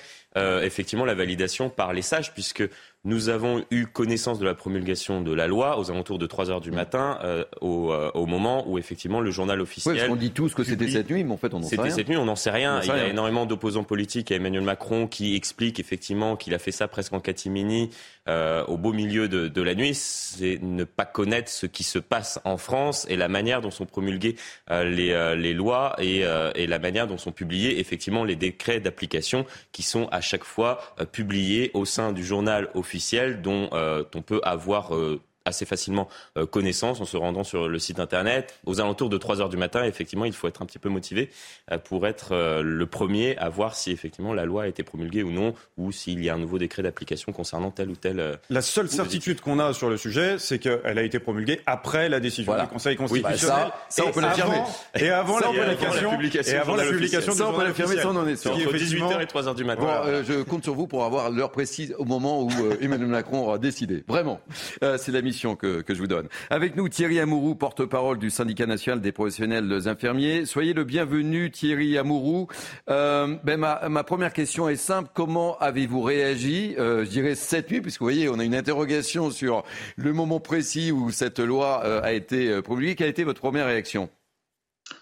effectivement 0.62 1.06
la 1.06 1.16
validation 1.16 1.70
par 1.70 1.94
les 1.94 2.02
sages, 2.02 2.34
puisque 2.34 2.64
nous 3.08 3.30
avons 3.30 3.64
eu 3.72 3.86
connaissance 3.86 4.38
de 4.38 4.44
la 4.44 4.54
promulgation 4.54 5.22
de 5.22 5.34
la 5.34 5.48
loi 5.48 5.80
aux 5.80 5.90
alentours 5.90 6.20
de 6.20 6.28
3 6.28 6.52
heures 6.52 6.60
du 6.60 6.72
matin, 6.72 7.18
euh, 7.24 7.46
euh, 7.64 8.12
au, 8.14 8.26
moment 8.26 8.70
où 8.70 8.78
effectivement 8.78 9.22
le 9.22 9.32
journal 9.32 9.62
officiel. 9.62 9.96
Oui, 9.96 10.02
on 10.10 10.18
dit 10.18 10.32
tous 10.32 10.54
que 10.54 10.66
c'était 10.66 10.90
cette 10.90 11.10
nuit, 11.10 11.24
mais 11.24 11.32
en 11.32 11.38
fait 11.38 11.54
on 11.54 11.62
n'en 11.62 11.68
sait 11.68 11.78
rien. 11.78 11.86
C'était 11.86 11.96
cette 11.96 12.10
nuit, 12.10 12.18
on 12.18 12.26
n'en 12.26 12.36
sait 12.36 12.52
rien. 12.52 12.82
Il 12.82 12.88
y 12.88 12.92
a 12.92 13.08
énormément 13.08 13.46
d'opposants 13.46 13.86
politiques 13.86 14.30
à 14.34 14.36
Emmanuel 14.36 14.64
Macron 14.64 15.08
qui 15.08 15.36
expliquent 15.36 15.80
effectivement 15.80 16.36
qu'il 16.36 16.54
a 16.54 16.60
fait 16.60 16.74
ça 16.74 16.90
presque 16.90 17.14
en 17.14 17.22
catimini 17.22 17.92
euh, 18.28 18.66
au 18.66 18.76
beau 18.76 18.92
milieu 18.92 19.30
de, 19.30 19.62
la 19.62 19.74
nuit. 19.74 19.94
C'est 19.94 20.60
ne 20.62 20.84
pas 20.84 21.06
connaître 21.06 21.50
ce 21.50 21.66
qui 21.66 21.84
se 21.84 22.00
passe 22.00 22.42
en 22.44 22.58
France 22.58 23.08
et 23.10 23.16
la 23.16 23.30
manière 23.30 23.62
dont 23.62 23.72
sont 23.72 23.86
promulguées 23.86 24.36
les, 24.70 25.36
les, 25.38 25.54
lois 25.54 25.96
et, 26.00 26.26
et, 26.56 26.68
la 26.68 26.80
manière 26.80 27.08
dont 27.08 27.18
sont 27.18 27.32
publiés 27.32 27.80
effectivement 27.80 28.26
les 28.26 28.36
décrets 28.36 28.82
d'application 28.82 29.46
qui 29.72 29.82
sont 29.82 30.10
à 30.12 30.20
chaque 30.20 30.44
fois 30.44 30.82
publiés 31.14 31.72
au 31.74 31.86
sein 31.86 32.12
du 32.12 32.26
journal 32.26 32.68
officiel 32.74 32.97
dont 33.42 33.70
euh, 33.74 34.04
on 34.16 34.22
peut 34.22 34.42
avoir 34.44 34.96
euh, 34.96 35.22
assez 35.48 35.66
facilement 35.66 36.08
euh, 36.38 36.46
connaissance 36.46 37.02
en 37.02 37.06
se 37.06 37.18
rendant 37.18 37.44
sur 37.44 37.68
le 37.68 37.80
site 37.80 38.00
internet. 38.00 38.54
Aux 38.66 38.80
alentours 38.80 39.10
de 39.10 39.18
3 39.18 39.42
heures 39.42 39.50
du 39.50 39.58
matin, 39.58 39.84
effectivement, 39.84 40.26
il 40.26 40.34
faut 40.34 40.48
être 40.48 40.62
un 40.62 40.66
petit 40.66 40.80
peu 40.80 40.90
motivé 40.90 41.30
euh, 41.72 41.78
pour 41.78 42.06
être 42.06 42.34
euh, 42.34 42.62
le 42.62 42.86
premier 42.86 43.38
à 43.38 43.50
voir 43.50 43.76
si 43.76 43.92
effectivement 43.92 44.34
la 44.34 44.46
loi 44.46 44.64
a 44.64 44.68
été 44.68 44.84
promulguée 44.84 45.24
ou 45.24 45.32
non, 45.32 45.54
ou 45.78 45.92
s'il 45.92 46.24
y 46.24 46.30
a 46.30 46.36
un 46.36 46.38
nouveau 46.38 46.58
décret 46.58 46.84
d'application 46.84 47.32
concernant 47.32 47.72
tel 47.72 47.90
ou 47.90 47.96
tel. 47.96 48.40
La 48.50 48.62
seule 48.62 48.90
certitude 48.90 49.42
qu'on 49.42 49.60
a 49.60 49.74
sur 49.74 49.90
le 49.90 49.98
sujet, 49.98 50.38
c'est 50.40 50.60
qu'elle 50.60 50.98
a 50.98 51.04
été 51.04 51.20
promulguée 51.20 51.62
après 51.66 52.10
la 52.10 52.20
décision 52.20 52.54
du 52.54 52.68
Conseil 52.68 52.96
bah, 52.96 53.04
constitutionnel. 53.04 53.68
ça, 53.90 54.04
on 54.06 54.12
peut 54.12 54.22
l'affirmer. 54.22 54.62
Et 54.96 55.10
avant 55.10 55.40
la 55.40 55.50
publication. 55.50 56.54
Et 56.54 56.58
avant 56.58 56.76
la 56.76 56.86
publication. 56.86 57.34
Ça, 57.34 57.50
on 57.50 57.54
peut 57.54 57.64
l'affirmer, 57.64 57.96
ça, 57.96 58.10
on 58.10 58.16
en 58.16 58.28
est 58.28 58.36
sûr. 58.36 58.54
Entre 58.54 58.76
18h 58.76 59.22
et 59.22 59.26
3h 59.26 59.56
du 59.56 59.64
matin. 59.64 60.04
je 60.28 60.44
compte 60.44 60.64
sur 60.64 60.74
vous 60.74 60.88
pour 60.88 61.06
avoir 61.06 61.32
l'heure 61.32 61.52
précise 61.52 61.96
au 61.98 62.06
moment 62.06 62.44
où 62.44 62.50
Emmanuel 62.82 63.08
Macron 63.08 63.40
aura 63.40 63.58
décidé. 63.58 64.04
Vraiment. 64.08 64.40
C'est 64.82 65.12
la 65.12 65.22
mission 65.22 65.37
que, 65.56 65.84
je 65.88 66.00
vous 66.00 66.08
donne. 66.08 66.28
Avec 66.50 66.76
nous, 66.76 66.90
Thierry 66.90 67.20
Amourou, 67.20 67.56
porte-parole 67.56 68.18
du 68.18 68.30
syndicat 68.30 68.66
national 68.66 69.02
des 69.02 69.12
professionnels 69.12 69.88
infirmiers. 69.88 70.46
Soyez 70.46 70.74
le 70.74 70.84
bienvenu, 70.84 71.52
Thierry 71.52 71.98
Amourou. 71.98 72.48
Euh, 72.90 73.36
ben 73.44 73.58
ma, 73.58 74.04
première 74.04 74.34
question 74.34 74.70
est 74.70 74.76
simple. 74.76 75.10
Comment 75.14 75.58
avez-vous 75.60 76.02
réagi, 76.02 76.76
euh, 76.78 77.06
je 77.06 77.10
dirais, 77.10 77.36
cette 77.36 77.72
nuit, 77.72 77.82
puisque 77.82 78.00
vous 78.00 78.06
voyez, 78.06 78.30
on 78.30 78.40
a 78.40 78.44
une 78.44 78.56
interrogation 78.56 79.32
sur 79.32 79.64
le 79.96 80.14
moment 80.14 80.40
précis 80.40 80.92
où 80.92 81.12
cette 81.12 81.40
loi 81.40 81.82
euh, 81.86 82.02
a 82.02 82.14
été 82.14 82.62
promulguée. 82.62 82.96
Quelle 82.96 83.08
a 83.08 83.12
été 83.12 83.24
votre 83.24 83.42
première 83.42 83.68
réaction? 83.68 84.10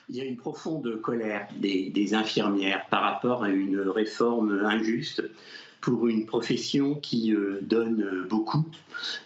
Il 0.10 0.16
y 0.16 0.22
a 0.22 0.24
une 0.24 0.38
profonde 0.38 1.02
colère 1.02 1.48
des, 1.56 2.14
infirmières 2.14 2.86
par 2.90 3.02
rapport 3.02 3.44
à 3.44 3.50
une 3.50 3.80
réforme 3.80 4.64
injuste 4.64 5.24
pour 5.86 6.08
une 6.08 6.26
profession 6.26 6.96
qui 6.96 7.32
euh, 7.32 7.60
donne 7.62 8.02
euh, 8.02 8.28
beaucoup 8.28 8.66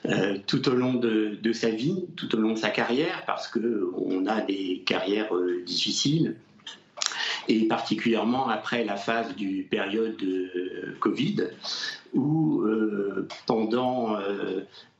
euh, 0.06 0.38
tout 0.46 0.68
au 0.68 0.74
long 0.74 0.94
de, 0.94 1.54
sa 1.54 1.70
vie, 1.70 2.04
tout 2.18 2.36
au 2.36 2.38
long 2.38 2.52
de 2.52 2.58
sa 2.58 2.70
carrière, 2.70 3.24
parce 3.26 3.48
qu'on 3.48 4.26
a 4.28 4.42
des 4.42 4.84
carrières 4.86 5.32
difficiles. 5.66 6.36
Et 7.48 7.66
particulièrement 7.66 8.50
après 8.50 8.84
la 8.84 8.98
phase 8.98 9.36
du 9.36 9.66
période 9.72 10.22
Covid, 11.00 11.46
où 12.14 12.64
pendant 13.48 14.18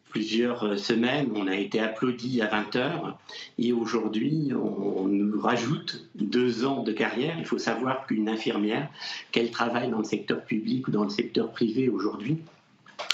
plusieurs 0.10 0.64
euh, 0.64 0.78
semaines, 0.78 1.30
on 1.36 1.48
a 1.48 1.56
été 1.56 1.80
applaudi 1.80 2.42
à 2.42 2.48
20 2.48 2.76
heures 2.76 3.18
et 3.58 3.72
aujourd'hui, 3.72 4.52
on, 4.54 5.08
nous 5.08 5.40
rajoute 5.40 6.08
deux 6.16 6.66
ans 6.66 6.84
de 6.84 6.92
carrière. 6.92 7.36
Il 7.40 7.46
faut 7.46 7.58
savoir 7.58 8.06
qu'une 8.06 8.28
infirmière, 8.28 8.90
qu'elle 9.32 9.52
travaille 9.52 9.90
dans 9.90 10.00
le 10.00 10.04
secteur 10.04 10.44
public 10.44 10.88
ou 10.88 10.92
dans 10.92 11.04
le 11.04 11.10
secteur 11.10 11.52
privé 11.52 11.90
aujourd'hui, 11.90 12.40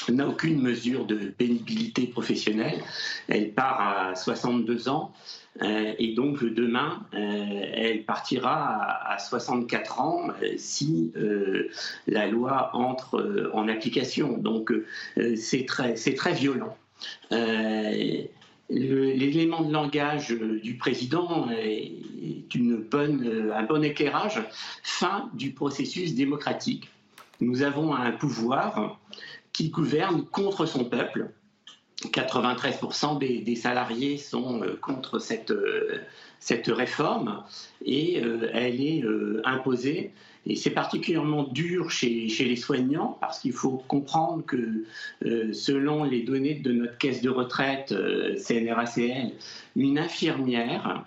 n'a 0.10 0.28
aucune 0.28 0.62
mesure 0.62 1.06
de 1.06 1.16
pénibilité 1.16 2.08
professionnelle. 2.08 2.82
Elle 3.28 3.52
part 3.52 3.80
à 3.80 4.16
62 4.16 4.90
ans 4.90 5.14
euh, 5.62 5.94
et 6.00 6.14
donc 6.14 6.44
demain, 6.44 7.04
euh, 7.14 7.66
elle 7.74 8.04
partira 8.04 9.08
à, 9.08 9.20
64 9.20 10.02
ans 10.02 10.28
si 10.58 11.14
la 12.08 12.28
loi 12.28 12.72
entre 12.74 13.52
en 13.54 13.68
application. 13.68 14.38
Donc 14.38 14.74
c'est 15.36 15.66
très, 15.66 15.94
très 15.94 16.34
violent. 16.34 16.76
Euh, 17.32 18.24
l'élément 18.70 19.62
de 19.62 19.72
langage 19.72 20.30
du 20.30 20.78
président 20.78 21.50
est 21.52 21.92
bonne, 22.90 23.52
un 23.54 23.64
bon 23.64 23.84
éclairage. 23.84 24.42
Fin 24.84 25.30
du 25.34 25.52
processus 25.52 26.16
démocratique. 26.16 26.90
Nous 27.42 27.64
avons 27.64 27.94
un 27.94 28.12
pouvoir 28.12 29.00
qui 29.52 29.70
gouverne 29.70 30.26
contre 30.26 30.66
son 30.66 30.86
peuple. 30.86 31.32
93% 32.06 33.18
des, 33.20 33.56
salariés 33.56 34.18
sont 34.18 34.62
contre 34.82 35.20
cette, 35.20 35.54
cette 36.40 36.68
réforme 36.68 37.44
et 37.86 38.22
elle 38.54 38.82
est 38.82 39.04
imposée. 39.44 40.12
C'est 40.56 40.72
particulièrement 40.72 41.44
dur 41.44 41.90
chez, 41.90 42.28
les 42.28 42.56
soignants 42.56 43.18
parce 43.20 43.40
qu'il 43.40 43.54
faut 43.54 43.84
comprendre 43.88 44.46
que 44.46 44.86
euh, 45.26 45.52
selon 45.54 46.04
les 46.04 46.22
données 46.22 46.54
de 46.54 46.72
notre 46.72 46.98
caisse 47.00 47.22
de 47.22 47.32
retraite 47.32 47.92
euh, 47.92 48.36
CNRACL, 48.38 49.32
une 49.76 49.98
infirmière 49.98 51.04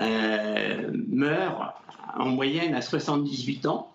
euh, 0.00 0.90
meurt 1.06 1.74
en 2.16 2.30
moyenne 2.30 2.74
à 2.74 2.80
78 2.80 3.66
ans 3.66 3.92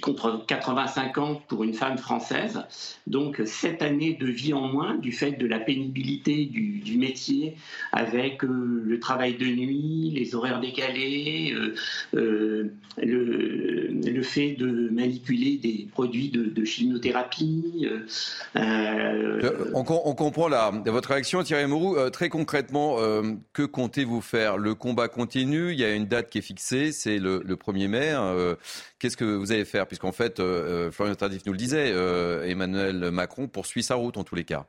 contre 0.00 0.44
85 0.46 1.18
ans 1.18 1.42
pour 1.48 1.64
une 1.64 1.74
femme 1.74 1.98
française. 1.98 2.60
Donc 3.06 3.40
sept 3.44 3.82
années 3.82 4.14
de 4.14 4.26
vie 4.26 4.52
en 4.52 4.68
moins 4.68 4.94
du 4.96 5.12
fait 5.12 5.32
de 5.32 5.46
la 5.46 5.58
pénibilité 5.58 6.46
du, 6.46 6.96
métier 6.96 7.56
avec 7.92 8.44
euh, 8.44 8.82
le 8.84 9.00
travail 9.00 9.34
de 9.34 9.46
nuit, 9.46 10.12
les 10.14 10.34
horaires 10.34 10.60
décalés, 10.60 11.52
euh, 11.54 11.74
euh, 12.14 12.70
le, 13.02 14.22
fait 14.22 14.52
de 14.52 14.88
manipuler 14.90 15.58
des 15.58 15.86
produits 15.92 16.30
de, 16.30 16.64
chimiothérapie. 16.64 17.86
On, 18.54 18.64
on, 19.74 20.14
comprend 20.14 20.48
là 20.48 20.70
votre 20.86 21.10
réaction 21.10 21.42
Thierry 21.42 21.66
Mourou. 21.66 21.98
très 22.10 22.30
concrètement, 22.30 22.96
que 23.52 23.62
comptez-vous 23.64 24.22
faire? 24.22 24.56
Le 24.56 24.74
combat 24.74 25.08
continue, 25.08 25.72
il 25.72 25.78
y 25.78 25.84
a 25.84 25.94
une 25.94 26.06
date 26.06 26.30
qui 26.30 26.38
est 26.38 26.42
fixée, 26.42 26.92
c'est 26.92 27.18
le, 27.18 27.42
le, 27.44 27.56
1er 27.56 27.88
mai. 27.88 28.10
Hein, 28.10 28.56
Qu'est-ce 28.98 29.18
que 29.18 29.24
vous 29.24 29.52
allez 29.52 29.66
faire? 29.66 29.83
Puisqu'en 29.86 30.12
fait, 30.12 30.40
euh, 30.40 30.88
euh, 30.88 30.90
Florian 30.90 31.14
Tardif 31.14 31.44
nous 31.46 31.52
le 31.52 31.58
disait, 31.58 31.92
euh, 31.92 32.44
Emmanuel 32.44 33.10
Macron 33.10 33.48
poursuit 33.48 33.82
sa 33.82 33.94
route 33.94 34.16
en 34.16 34.24
tous 34.24 34.34
les 34.34 34.44
cas. 34.44 34.66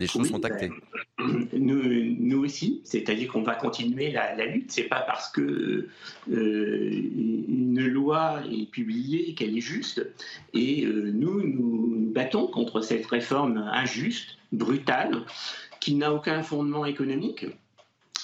Des 0.00 0.08
choses 0.08 0.28
sont 0.28 0.44
actées. 0.44 0.70
Ben, 1.18 1.48
nous, 1.52 2.42
aussi, 2.42 2.80
c'est-à-dire 2.84 3.30
qu'on 3.30 3.42
va 3.42 3.54
continuer 3.54 4.10
la, 4.10 4.34
la 4.34 4.46
lutte. 4.46 4.72
C'est 4.72 4.88
pas 4.88 5.02
parce 5.02 5.30
que 5.30 5.88
une 6.26 7.86
loi 7.86 8.42
est 8.50 8.68
publiée 8.68 9.34
qu'elle 9.34 9.56
est 9.56 9.60
juste. 9.60 10.04
Et 10.52 10.84
nous, 10.84 11.46
nous 11.46 12.10
battons 12.12 12.48
contre 12.48 12.80
cette 12.80 13.06
réforme 13.06 13.58
injuste, 13.72 14.36
brutale, 14.50 15.22
qui 15.78 15.94
n'a 15.94 16.12
aucun 16.12 16.42
fondement 16.42 16.84
économique. 16.86 17.46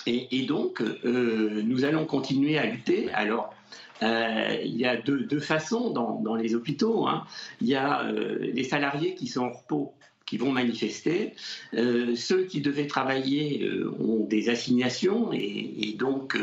Et, 0.06 0.26
et 0.36 0.46
donc, 0.46 0.82
nous 1.04 1.84
allons 1.84 2.04
continuer 2.04 2.58
à 2.58 2.66
lutter. 2.66 3.12
Alors, 3.12 3.54
euh, 4.02 4.56
il 4.64 4.76
y 4.76 4.86
a 4.86 4.96
deux, 4.96 5.40
façons 5.40 5.90
dans, 5.90 6.34
les 6.34 6.54
hôpitaux. 6.54 7.06
Hein. 7.06 7.24
Il 7.60 7.68
y 7.68 7.74
a 7.74 8.02
euh, 8.02 8.38
les 8.52 8.64
salariés 8.64 9.14
qui 9.14 9.26
sont 9.26 9.42
en 9.42 9.52
repos 9.52 9.94
qui 10.26 10.36
vont 10.36 10.52
manifester. 10.52 11.34
Euh, 11.74 12.14
ceux 12.14 12.44
qui 12.44 12.60
devaient 12.60 12.86
travailler 12.86 13.68
ont 13.98 14.24
des 14.26 14.48
assignations 14.48 15.32
et, 15.32 15.96
donc 15.98 16.38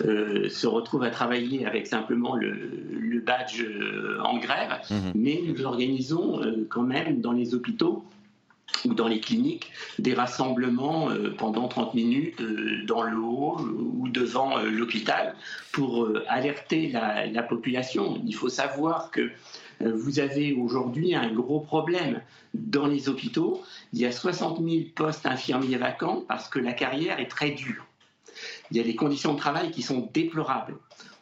se 0.00 0.66
retrouvent 0.66 1.04
à 1.04 1.10
travailler 1.10 1.64
avec 1.64 1.86
simplement 1.86 2.34
le, 2.34 3.20
badge 3.24 3.64
en 4.24 4.38
grève. 4.38 4.80
Mmh. 4.90 4.94
Mais 5.14 5.40
nous 5.46 5.64
organisons 5.64 6.40
quand 6.68 6.82
même 6.82 7.20
dans 7.20 7.30
les 7.30 7.54
hôpitaux 7.54 8.04
ou 8.84 8.94
dans 8.94 9.08
les 9.08 9.20
cliniques 9.20 9.70
des 9.98 10.14
rassemblements 10.14 11.10
euh, 11.10 11.34
pendant 11.36 11.68
30 11.68 11.94
minutes 11.94 12.40
euh, 12.40 12.84
dans 12.86 13.02
le 13.02 13.16
haut 13.16 13.58
ou 13.60 14.08
devant 14.08 14.58
euh, 14.58 14.70
l'hôpital 14.70 15.34
pour 15.72 16.08
alerter 16.28 16.88
la, 16.88 17.42
population. 17.42 18.20
Il 18.26 18.34
faut 18.34 18.48
savoir 18.48 19.10
que 19.10 19.30
vous 19.80 20.20
avez 20.20 20.52
aujourd'hui 20.52 21.14
un 21.14 21.32
gros 21.32 21.60
problème 21.60 22.20
dans 22.54 22.86
les 22.86 23.08
hôpitaux. 23.08 23.62
Il 23.92 24.00
y 24.00 24.06
a 24.06 24.12
60 24.12 24.62
000 24.62 24.84
postes 24.94 25.26
infirmiers 25.26 25.76
vacants 25.76 26.24
parce 26.28 26.48
que 26.48 26.58
la 26.58 26.72
carrière 26.72 27.18
est 27.18 27.30
très 27.30 27.50
dure. 27.50 27.86
Il 28.70 28.76
y 28.76 28.80
a 28.80 28.84
des 28.84 28.94
conditions 28.94 29.32
de 29.32 29.38
travail 29.38 29.70
qui 29.70 29.82
sont 29.82 30.08
déplorables. 30.12 30.76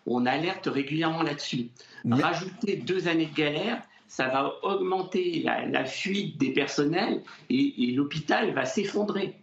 On 0.06 0.26
alerte 0.26 0.66
régulièrement 0.66 1.23
là-dessus. 1.23 1.68
Rajouter 2.09 2.76
deux 2.76 3.09
années 3.09 3.26
de 3.26 3.35
galère, 3.35 3.82
ça 4.11 4.26
va 4.26 4.57
augmenter 4.62 5.45
la, 5.45 5.85
fuite 5.85 6.37
des 6.37 6.52
personnels 6.52 7.23
et, 7.49 7.93
l'hôpital 7.95 8.52
va 8.52 8.64
s'effondrer. 8.64 9.37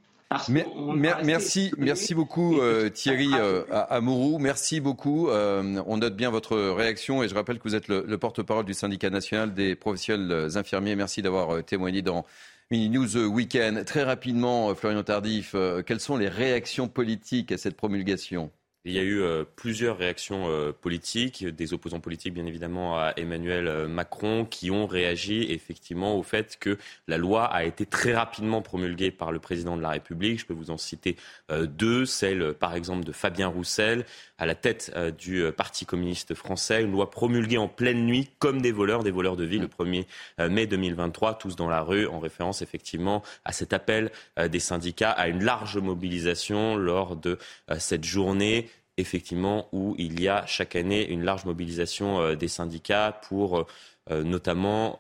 merci, 1.24 1.72
merci 1.78 2.14
beaucoup 2.14 2.60
euh, 2.60 2.90
Thierry 2.90 3.30
euh, 3.34 3.64
Amourou. 3.90 4.40
Merci 4.40 4.82
beaucoup. 4.82 5.30
Euh, 5.30 5.82
on 5.88 5.98
note 5.98 6.18
bien 6.18 6.30
votre 6.30 6.58
réaction 6.58 7.24
et 7.24 7.30
je 7.30 7.34
rappelle 7.34 7.60
que 7.60 7.64
vous 7.64 7.76
êtes 7.76 7.88
le, 7.88 8.18
porte-parole 8.18 8.66
du 8.66 8.74
syndicat 8.74 9.10
national 9.10 9.54
des 9.54 9.76
professionnels 9.76 10.58
infirmiers. 10.58 10.98
Merci 10.98 11.22
d'avoir 11.22 11.64
témoigné 11.64 12.02
dans 12.02 12.26
Mini 12.70 12.90
News 12.90 13.18
Weekend. 13.26 13.86
Très 13.86 14.04
rapidement, 14.04 14.76
Florian 14.76 15.02
Tardif, 15.02 15.56
quelles 15.86 16.02
sont 16.02 16.18
les 16.18 16.28
réactions 16.28 16.90
politiques 16.90 17.54
à 17.54 17.58
cette 17.58 17.78
promulgation? 17.78 18.52
Il 18.88 18.94
y 18.94 19.00
a 19.00 19.04
eu 19.04 19.22
euh, 19.22 19.44
plusieurs 19.56 19.98
réactions 19.98 20.46
euh, 20.48 20.72
politiques, 20.72 21.46
des 21.46 21.74
opposants 21.74 22.00
politiques 22.00 22.34
bien 22.34 22.46
évidemment 22.46 22.98
à 22.98 23.12
Emmanuel 23.18 23.68
euh, 23.68 23.88
Macron, 23.88 24.46
qui 24.46 24.72
ont 24.72 24.88
réagi 24.88 25.46
effectivement 25.50 26.18
au 26.18 26.24
fait 26.24 26.58
que 26.58 26.78
la 27.08 27.18
loi 27.18 27.46
a 27.46 27.66
été 27.66 27.86
très 27.86 28.16
rapidement 28.16 28.62
promulguée 28.62 29.12
par 29.12 29.34
le 29.34 29.40
président 29.40 29.76
de 29.76 29.82
la 29.82 29.90
République. 29.90 30.40
Je 30.40 30.46
peux 30.46 30.54
vous 30.54 30.72
en 30.72 30.78
citer 30.78 31.18
deux, 31.50 32.06
celle 32.06 32.54
par 32.54 32.76
exemple 32.76 33.04
de 33.04 33.12
Fabien 33.12 33.48
Roussel, 33.48 34.06
à 34.38 34.46
la 34.46 34.56
tête 34.56 34.94
du 35.18 35.44
Parti 35.56 35.86
communiste 35.86 36.34
français, 36.34 36.84
une 36.84 36.92
loi 36.92 37.10
promulguée 37.10 37.58
en 37.58 37.68
pleine 37.68 38.06
nuit 38.06 38.30
comme 38.40 38.62
des 38.62 38.72
voleurs, 38.72 39.04
des 39.04 39.12
voleurs 39.12 39.36
de 39.36 39.44
vie, 39.44 39.60
le 39.60 39.68
1er 39.68 40.06
mai 40.50 40.68
2023, 40.68 41.38
tous 41.38 41.56
dans 41.56 41.70
la 41.70 41.82
rue, 41.82 42.08
en 42.08 42.20
référence 42.20 42.62
effectivement 42.62 43.24
à 43.46 43.52
cet 43.52 43.74
appel 43.74 44.12
des 44.38 44.60
syndicats 44.60 45.12
à 45.12 45.28
une 45.28 45.44
large 45.44 45.78
mobilisation 45.78 46.76
lors 46.76 47.16
de 47.16 47.38
cette 47.78 48.04
journée 48.04 48.70
effectivement, 48.98 49.70
où 49.72 49.96
il 49.98 50.20
y 50.22 50.28
a 50.28 50.46
chaque 50.46 50.76
année 50.76 51.08
une 51.08 51.24
large 51.24 51.46
mobilisation 51.46 52.20
euh, 52.20 52.36
des 52.36 52.48
syndicats 52.48 53.20
pour 53.28 53.68
euh, 54.12 54.24
notamment 54.24 55.00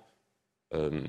euh, 0.74 1.01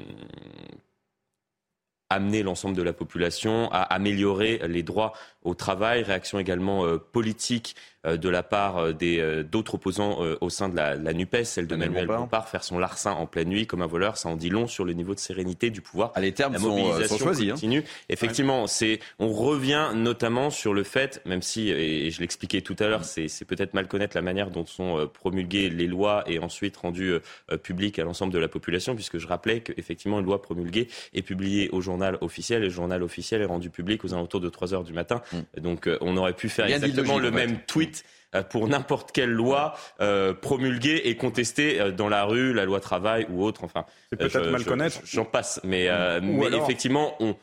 amener 2.10 2.42
l'ensemble 2.42 2.76
de 2.76 2.82
la 2.82 2.92
population 2.92 3.70
à 3.70 3.82
améliorer 3.82 4.60
les 4.66 4.82
droits 4.82 5.12
au 5.42 5.54
travail, 5.54 6.02
réaction 6.02 6.38
également 6.38 6.84
politique 7.12 7.74
euh, 8.06 8.16
de 8.16 8.28
la 8.28 8.44
part 8.44 8.78
euh, 8.78 8.92
des 8.92 9.18
euh, 9.18 9.42
d'autres 9.42 9.74
opposants 9.74 10.18
au 10.40 10.50
sein 10.50 10.68
de 10.68 10.76
la, 10.76 10.94
la 10.94 11.12
NUPES, 11.12 11.44
celle 11.44 11.66
de 11.66 11.74
Manuel 11.74 12.06
Bompard, 12.06 12.48
faire 12.48 12.62
son 12.62 12.78
larcin 12.78 13.10
en 13.12 13.26
pleine 13.26 13.48
nuit 13.48 13.66
comme 13.66 13.82
un 13.82 13.86
voleur, 13.86 14.16
ça 14.16 14.28
en 14.28 14.36
dit 14.36 14.50
long 14.50 14.66
sur 14.66 14.84
le 14.84 14.92
niveau 14.92 15.14
de 15.14 15.18
sérénité 15.18 15.70
du 15.70 15.80
pouvoir. 15.80 16.12
Ah, 16.14 16.20
les 16.20 16.32
termes 16.32 16.52
la 16.52 16.58
mobilisation 16.58 17.18
sont, 17.18 17.24
choisis. 17.24 17.48
Hein. 17.48 17.52
Continue. 17.54 17.84
Effectivement, 18.08 18.66
c'est 18.66 19.00
on 19.18 19.32
revient 19.32 19.90
notamment 19.94 20.50
sur 20.50 20.74
le 20.74 20.84
fait, 20.84 21.20
même 21.26 21.42
si 21.42 21.70
et 21.70 22.10
je 22.10 22.20
l'expliquais 22.20 22.60
tout 22.60 22.76
à 22.78 22.86
l'heure, 22.86 23.04
c'est 23.04 23.44
peut-être 23.44 23.74
mal 23.74 23.88
connaître 23.88 24.16
la 24.16 24.22
manière 24.22 24.50
dont 24.50 24.66
sont 24.66 25.08
promulguées 25.12 25.70
les 25.70 25.86
lois 25.86 26.24
et 26.26 26.38
ensuite 26.38 26.76
rendues 26.76 27.14
publiques 27.62 27.98
à 27.98 28.04
l'ensemble 28.04 28.32
de 28.32 28.38
la 28.38 28.48
population, 28.48 28.94
puisque 28.94 29.18
je 29.18 29.26
rappelais 29.26 29.60
qu'effectivement 29.60 30.20
une 30.20 30.26
loi 30.26 30.40
promulguée 30.42 30.88
est 31.14 31.22
publiée 31.22 31.68
au 31.70 31.80
journal 31.98 32.18
officiel 32.20 32.62
et 32.62 32.66
le 32.66 32.70
journal 32.70 33.02
officiel 33.02 33.42
est 33.42 33.46
rendu 33.46 33.70
public 33.70 34.04
aux 34.04 34.14
alentours 34.14 34.40
de 34.40 34.48
3 34.48 34.74
heures 34.74 34.84
du 34.84 34.92
matin. 34.92 35.22
Mm. 35.32 35.60
Donc 35.60 35.90
on 36.00 36.16
aurait 36.16 36.34
pu 36.34 36.48
faire 36.48 36.66
exactement 36.66 37.18
le 37.18 37.30
même 37.30 37.60
tweet 37.66 38.04
euh, 38.34 38.42
pour 38.42 38.68
n'importe 38.68 39.12
quelle 39.12 39.30
loi 39.30 39.74
euh, 40.02 40.34
promulguée 40.34 41.00
et 41.04 41.16
contestée 41.16 41.80
euh, 41.80 41.90
dans 41.90 42.10
la 42.10 42.24
rue, 42.24 42.52
la 42.52 42.66
loi 42.66 42.78
travail 42.78 43.26
ou 43.30 43.42
autre. 43.42 43.64
Enfin, 43.64 43.86
peut-être 44.10 44.50
mal 44.50 44.64
connaître. 44.66 45.00
J'en 45.04 45.24
passe, 45.24 45.60
mais, 45.64 45.88
mais 46.20 46.48
effectivement, 46.48 47.16
on 47.20 47.36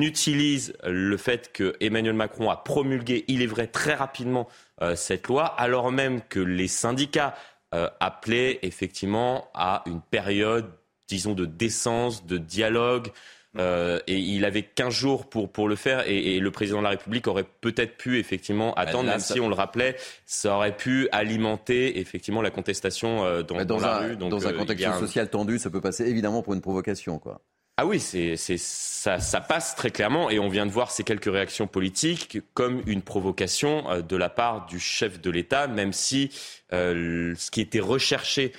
utilise 0.00 0.74
le 0.84 1.16
fait 1.16 1.50
que 1.52 1.74
Emmanuel 1.80 2.14
Macron 2.14 2.50
a 2.50 2.56
promulgué, 2.56 3.24
il 3.26 3.42
est 3.42 3.46
vrai, 3.46 3.66
très 3.66 3.94
rapidement 3.94 4.48
cette 4.94 5.26
loi, 5.26 5.46
alors 5.46 5.90
même 5.90 6.20
que 6.28 6.40
les 6.40 6.68
syndicats 6.68 7.34
appelaient 7.72 8.60
effectivement 8.62 9.48
à 9.54 9.82
une 9.86 10.02
période, 10.02 10.66
disons, 11.08 11.32
de 11.32 11.46
décence, 11.46 12.26
de 12.26 12.36
dialogue, 12.36 13.08
euh, 13.56 13.98
et 14.06 14.18
il 14.18 14.44
avait 14.44 14.62
15 14.62 14.92
jours 14.92 15.26
pour, 15.28 15.50
pour 15.50 15.68
le 15.68 15.76
faire 15.76 16.06
et, 16.06 16.38
le 16.38 16.50
président 16.50 16.78
de 16.78 16.84
la 16.84 16.90
République 16.90 17.26
aurait 17.26 17.46
peut-être 17.60 17.96
pu 17.96 18.18
effectivement 18.18 18.74
bah, 18.76 18.82
attendre, 18.82 19.08
même 19.08 19.20
si 19.20 19.40
on 19.40 19.48
le 19.48 19.54
rappelait, 19.54 19.96
ça 20.26 20.56
aurait 20.56 20.76
pu 20.76 21.08
alimenter 21.12 21.98
effectivement 21.98 22.42
la 22.42 22.50
contestation 22.50 23.24
euh, 23.24 23.42
dans, 23.42 23.64
dans, 23.64 23.78
la 23.78 23.98
rue. 23.98 24.16
Donc, 24.16 24.30
dans 24.30 24.46
un 24.46 24.52
euh, 24.52 24.58
contexte 24.58 24.86
social 25.00 25.30
tendu, 25.30 25.58
ça 25.58 25.70
peut 25.70 25.80
passer 25.80 26.04
évidemment 26.04 26.42
pour 26.42 26.52
une 26.52 26.60
provocation. 26.60 27.18
Quoi. 27.18 27.40
Ah 27.78 27.86
oui, 27.86 28.00
c'est, 28.00 28.36
ça, 28.36 29.18
ça, 29.18 29.40
passe 29.40 29.74
très 29.76 29.90
clairement 29.90 30.30
et 30.30 30.38
on 30.38 30.48
vient 30.48 30.66
de 30.66 30.72
voir 30.72 30.90
ces 30.90 31.02
quelques 31.02 31.32
réactions 31.32 31.66
politiques 31.66 32.40
comme 32.52 32.82
une 32.86 33.02
provocation 33.02 34.02
de 34.06 34.16
la 34.16 34.28
part 34.28 34.66
du 34.66 34.78
chef 34.78 35.20
de 35.20 35.30
l'État, 35.30 35.68
même 35.68 35.92
si 35.92 36.30
ce 36.70 37.50
qui 37.50 37.60
était 37.60 37.80
recherché 37.80 38.52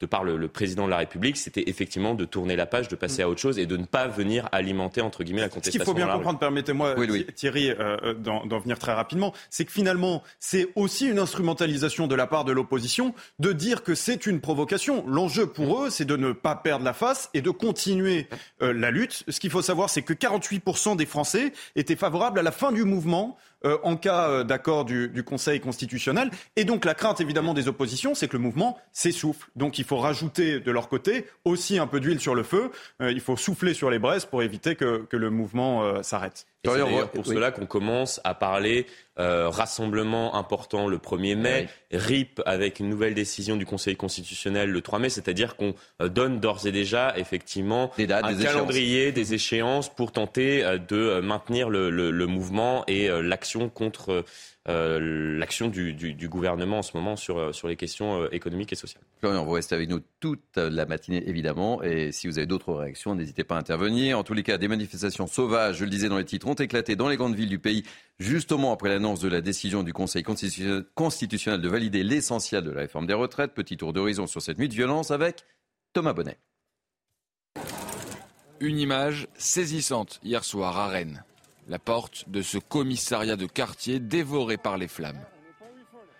de 0.00 0.06
par 0.06 0.24
le, 0.24 0.48
président 0.48 0.86
de 0.86 0.90
la 0.90 0.96
République, 0.96 1.36
c'était 1.36 1.64
effectivement 1.66 2.14
de 2.14 2.24
tourner 2.24 2.56
la 2.56 2.66
page, 2.66 2.88
de 2.88 2.96
passer 2.96 3.22
à 3.22 3.28
autre 3.28 3.40
chose 3.40 3.58
et 3.58 3.66
de 3.66 3.76
ne 3.76 3.84
pas 3.84 4.08
venir 4.08 4.48
alimenter, 4.50 5.02
entre 5.02 5.24
guillemets, 5.24 5.42
la 5.42 5.48
contestation. 5.48 5.80
Ce 5.80 5.84
qu'il 5.84 5.84
faut 5.84 5.94
bien 5.94 6.12
comprendre, 6.12 6.38
permettez-moi, 6.38 6.94
Thierry, 7.34 7.70
euh, 7.70 7.96
euh, 8.02 8.14
d'en 8.14 8.58
venir 8.58 8.78
très 8.78 8.94
rapidement, 8.94 9.34
c'est 9.50 9.66
que 9.66 9.72
finalement, 9.72 10.22
c'est 10.38 10.68
aussi 10.74 11.06
une 11.06 11.18
instrumentalisation 11.18 12.06
de 12.06 12.14
la 12.14 12.26
part 12.26 12.44
de 12.44 12.52
l'opposition 12.52 13.14
de 13.38 13.52
dire 13.52 13.82
que 13.82 13.94
c'est 13.94 14.26
une 14.26 14.40
provocation. 14.40 15.04
L'enjeu 15.06 15.46
pour 15.46 15.82
eux, 15.82 15.90
c'est 15.90 16.06
de 16.06 16.16
ne 16.16 16.32
pas 16.32 16.56
perdre 16.56 16.84
la 16.84 16.94
face 16.94 17.28
et 17.34 17.42
de 17.42 17.50
continuer 17.50 18.26
euh, 18.62 18.72
la 18.72 18.90
lutte. 18.90 19.24
Ce 19.28 19.38
qu'il 19.38 19.50
faut 19.50 19.62
savoir, 19.62 19.90
c'est 19.90 20.02
que 20.02 20.14
48% 20.14 20.96
des 20.96 21.06
Français 21.06 21.52
étaient 21.76 21.96
favorables 21.96 22.38
à 22.38 22.42
la 22.42 22.52
fin 22.52 22.72
du 22.72 22.84
mouvement 22.84 23.36
euh, 23.64 23.78
en 23.82 23.96
cas 23.96 24.28
euh, 24.28 24.44
d'accord 24.44 24.84
du, 24.84 25.22
Conseil 25.24 25.60
constitutionnel. 25.60 26.30
Et 26.56 26.64
donc 26.64 26.84
la 26.84 26.94
crainte 26.94 27.20
évidemment 27.20 27.52
des 27.52 27.68
oppositions, 27.68 28.14
c'est 28.14 28.26
que 28.26 28.36
le 28.36 28.42
mouvement 28.42 28.78
s'essouffle. 28.92 29.50
Donc 29.54 29.78
il 29.78 29.84
faut 29.84 29.98
rajouter 29.98 30.60
de 30.60 30.70
leur 30.70 30.88
côté 30.88 31.26
aussi 31.44 31.78
un 31.78 31.86
peu 31.86 32.00
d'huile 32.00 32.20
sur 32.20 32.34
le 32.34 32.42
feu. 32.42 32.70
Euh, 33.02 33.12
il 33.12 33.20
faut 33.20 33.36
souffler 33.36 33.74
sur 33.74 33.90
les 33.90 33.98
braises 33.98 34.24
pour 34.24 34.42
éviter 34.42 34.76
que, 34.76 35.06
le 35.10 35.30
mouvement 35.30 36.02
s'arrête. 36.02 36.46
c'est 36.64 36.72
d'ailleurs 36.72 37.10
pour 37.10 37.26
cela 37.26 37.50
qu'on 37.50 37.66
commence 37.66 38.20
à 38.24 38.34
parler 38.34 38.86
euh, 39.20 39.50
rassemblement 39.50 40.34
important 40.34 40.88
le 40.88 40.96
1er 40.96 41.36
mai, 41.36 41.68
RIP 41.92 42.40
avec 42.46 42.80
une 42.80 42.88
nouvelle 42.88 43.12
décision 43.12 43.56
du 43.56 43.66
Conseil 43.66 43.94
constitutionnel 43.94 44.70
le 44.70 44.80
3 44.80 44.98
mai, 44.98 45.10
c'est-à-dire 45.10 45.56
qu'on 45.56 45.74
euh, 46.00 46.08
donne 46.08 46.40
d'ores 46.40 46.66
et 46.66 46.72
déjà 46.72 47.12
effectivement 47.16 47.92
des 47.98 48.06
dates, 48.06 48.24
un 48.24 48.34
calendrier, 48.34 49.12
des 49.12 49.34
échéances 49.34 49.94
pour 49.94 50.10
tenter 50.12 50.64
euh, 50.64 50.78
de 50.78 51.20
maintenir 51.20 51.68
le, 51.68 51.90
le 51.90 52.26
mouvement 52.26 52.82
et 52.86 53.08
l'action 53.22 53.68
contre 53.68 54.24
euh, 54.70 55.38
l'action 55.38 55.68
du, 55.68 56.28
gouvernement 56.28 56.78
en 56.78 56.82
ce 56.82 56.96
moment 56.96 57.16
sur, 57.16 57.38
euh, 57.38 57.52
sur 57.52 57.68
les 57.68 57.76
questions 57.76 58.22
euh, 58.22 58.28
économiques 58.34 58.72
et 58.72 58.76
sociales. 58.76 59.02
Florian, 59.18 59.44
vous 59.44 59.52
restez 59.52 59.74
avec 59.74 59.88
nous 59.88 60.00
toute 60.20 60.56
la 60.56 60.86
matinée, 60.86 61.22
évidemment. 61.28 61.82
Et 61.82 62.12
si 62.12 62.28
vous 62.28 62.38
avez 62.38 62.46
d'autres 62.46 62.72
réactions, 62.72 63.14
n'hésitez 63.14 63.44
pas 63.44 63.56
à 63.56 63.58
intervenir. 63.58 64.18
En 64.18 64.22
tous 64.22 64.34
les 64.34 64.42
cas, 64.42 64.58
des 64.58 64.68
manifestations 64.68 65.26
sauvages, 65.26 65.78
je 65.78 65.84
le 65.84 65.90
disais 65.90 66.08
dans 66.08 66.18
les 66.18 66.24
titres, 66.24 66.46
ont 66.46 66.54
éclaté 66.54 66.96
dans 66.96 67.08
les 67.08 67.16
grandes 67.16 67.34
villes 67.34 67.48
du 67.48 67.58
pays, 67.58 67.84
justement 68.18 68.72
après 68.72 68.88
l'annonce 68.88 69.20
de 69.20 69.28
la 69.28 69.40
décision 69.40 69.82
du 69.82 69.92
Conseil 69.92 70.22
constitutionnel 70.22 71.60
de 71.60 71.68
valider 71.68 72.02
l'essentiel 72.04 72.62
de 72.62 72.70
la 72.70 72.80
réforme 72.80 73.06
des 73.06 73.14
retraites. 73.14 73.52
Petit 73.54 73.76
tour 73.76 73.92
d'horizon 73.92 74.26
sur 74.26 74.40
cette 74.40 74.58
nuit 74.58 74.68
de 74.68 74.74
violence 74.74 75.10
avec 75.10 75.44
Thomas 75.92 76.12
Bonnet. 76.12 76.38
Une 78.60 78.78
image 78.78 79.26
saisissante 79.34 80.20
hier 80.22 80.44
soir 80.44 80.78
à 80.78 80.88
Rennes 80.88 81.24
la 81.70 81.78
porte 81.78 82.28
de 82.28 82.42
ce 82.42 82.58
commissariat 82.58 83.36
de 83.36 83.46
quartier 83.46 84.00
dévoré 84.00 84.56
par 84.56 84.76
les 84.76 84.88
flammes. 84.88 85.24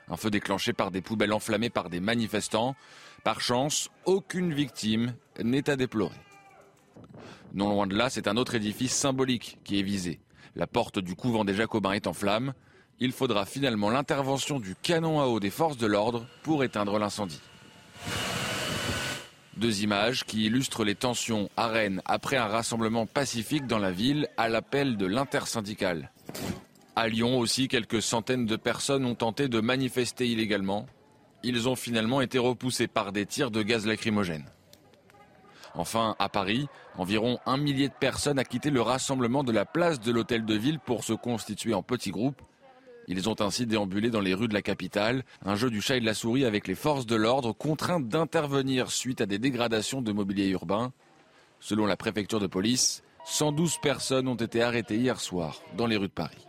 Un 0.08 0.16
feu 0.16 0.30
déclenché 0.30 0.72
par 0.72 0.92
des 0.92 1.02
poubelles 1.02 1.32
enflammées 1.32 1.70
par 1.70 1.90
des 1.90 1.98
manifestants. 1.98 2.76
Par 3.24 3.40
chance, 3.40 3.90
aucune 4.04 4.54
victime 4.54 5.12
n'est 5.42 5.68
à 5.68 5.74
déplorer. 5.74 6.20
Non 7.52 7.70
loin 7.70 7.88
de 7.88 7.96
là, 7.96 8.10
c'est 8.10 8.28
un 8.28 8.36
autre 8.36 8.54
édifice 8.54 8.94
symbolique 8.94 9.58
qui 9.64 9.80
est 9.80 9.82
visé. 9.82 10.20
La 10.54 10.68
porte 10.68 11.00
du 11.00 11.16
couvent 11.16 11.44
des 11.44 11.54
Jacobins 11.54 11.92
est 11.92 12.06
en 12.06 12.12
flammes. 12.12 12.54
Il 13.00 13.10
faudra 13.10 13.44
finalement 13.44 13.90
l'intervention 13.90 14.60
du 14.60 14.76
canon 14.76 15.20
à 15.20 15.26
eau 15.26 15.40
des 15.40 15.50
forces 15.50 15.78
de 15.78 15.86
l'ordre 15.88 16.26
pour 16.44 16.62
éteindre 16.62 16.96
l'incendie. 17.00 17.40
Deux 19.60 19.82
images 19.82 20.24
qui 20.24 20.46
illustrent 20.46 20.84
les 20.84 20.94
tensions 20.94 21.50
à 21.58 21.66
Rennes 21.66 22.00
après 22.06 22.38
un 22.38 22.46
rassemblement 22.46 23.04
pacifique 23.04 23.66
dans 23.66 23.78
la 23.78 23.90
ville 23.90 24.26
à 24.38 24.48
l'appel 24.48 24.96
de 24.96 25.04
l'intersyndicale. 25.04 26.12
À 26.96 27.08
Lyon 27.08 27.38
aussi, 27.38 27.68
quelques 27.68 28.00
centaines 28.00 28.46
de 28.46 28.56
personnes 28.56 29.04
ont 29.04 29.14
tenté 29.14 29.48
de 29.48 29.60
manifester 29.60 30.26
illégalement. 30.26 30.86
Ils 31.42 31.68
ont 31.68 31.76
finalement 31.76 32.22
été 32.22 32.38
repoussés 32.38 32.86
par 32.86 33.12
des 33.12 33.26
tirs 33.26 33.50
de 33.50 33.62
gaz 33.62 33.86
lacrymogène. 33.86 34.46
Enfin, 35.74 36.16
à 36.18 36.30
Paris, 36.30 36.66
environ 36.96 37.38
un 37.44 37.58
millier 37.58 37.88
de 37.88 37.94
personnes 37.94 38.38
a 38.38 38.44
quitté 38.44 38.70
le 38.70 38.80
rassemblement 38.80 39.44
de 39.44 39.52
la 39.52 39.66
place 39.66 40.00
de 40.00 40.10
l'hôtel 40.10 40.46
de 40.46 40.54
ville 40.54 40.78
pour 40.78 41.04
se 41.04 41.12
constituer 41.12 41.74
en 41.74 41.82
petits 41.82 42.12
groupes 42.12 42.40
ils 43.10 43.28
ont 43.28 43.40
ainsi 43.40 43.66
déambulé 43.66 44.08
dans 44.08 44.20
les 44.20 44.34
rues 44.34 44.46
de 44.46 44.54
la 44.54 44.62
capitale, 44.62 45.24
un 45.44 45.56
jeu 45.56 45.68
du 45.68 45.80
chat 45.80 45.96
et 45.96 46.00
de 46.00 46.06
la 46.06 46.14
souris 46.14 46.44
avec 46.44 46.68
les 46.68 46.76
forces 46.76 47.06
de 47.06 47.16
l'ordre 47.16 47.52
contraintes 47.52 48.06
d'intervenir 48.06 48.92
suite 48.92 49.20
à 49.20 49.26
des 49.26 49.40
dégradations 49.40 50.00
de 50.00 50.12
mobilier 50.12 50.48
urbain. 50.50 50.92
Selon 51.58 51.86
la 51.86 51.96
préfecture 51.96 52.38
de 52.38 52.46
police, 52.46 53.02
112 53.24 53.78
personnes 53.82 54.28
ont 54.28 54.36
été 54.36 54.62
arrêtées 54.62 54.96
hier 54.96 55.20
soir 55.20 55.60
dans 55.76 55.86
les 55.86 55.96
rues 55.96 56.06
de 56.06 56.12
Paris. 56.12 56.46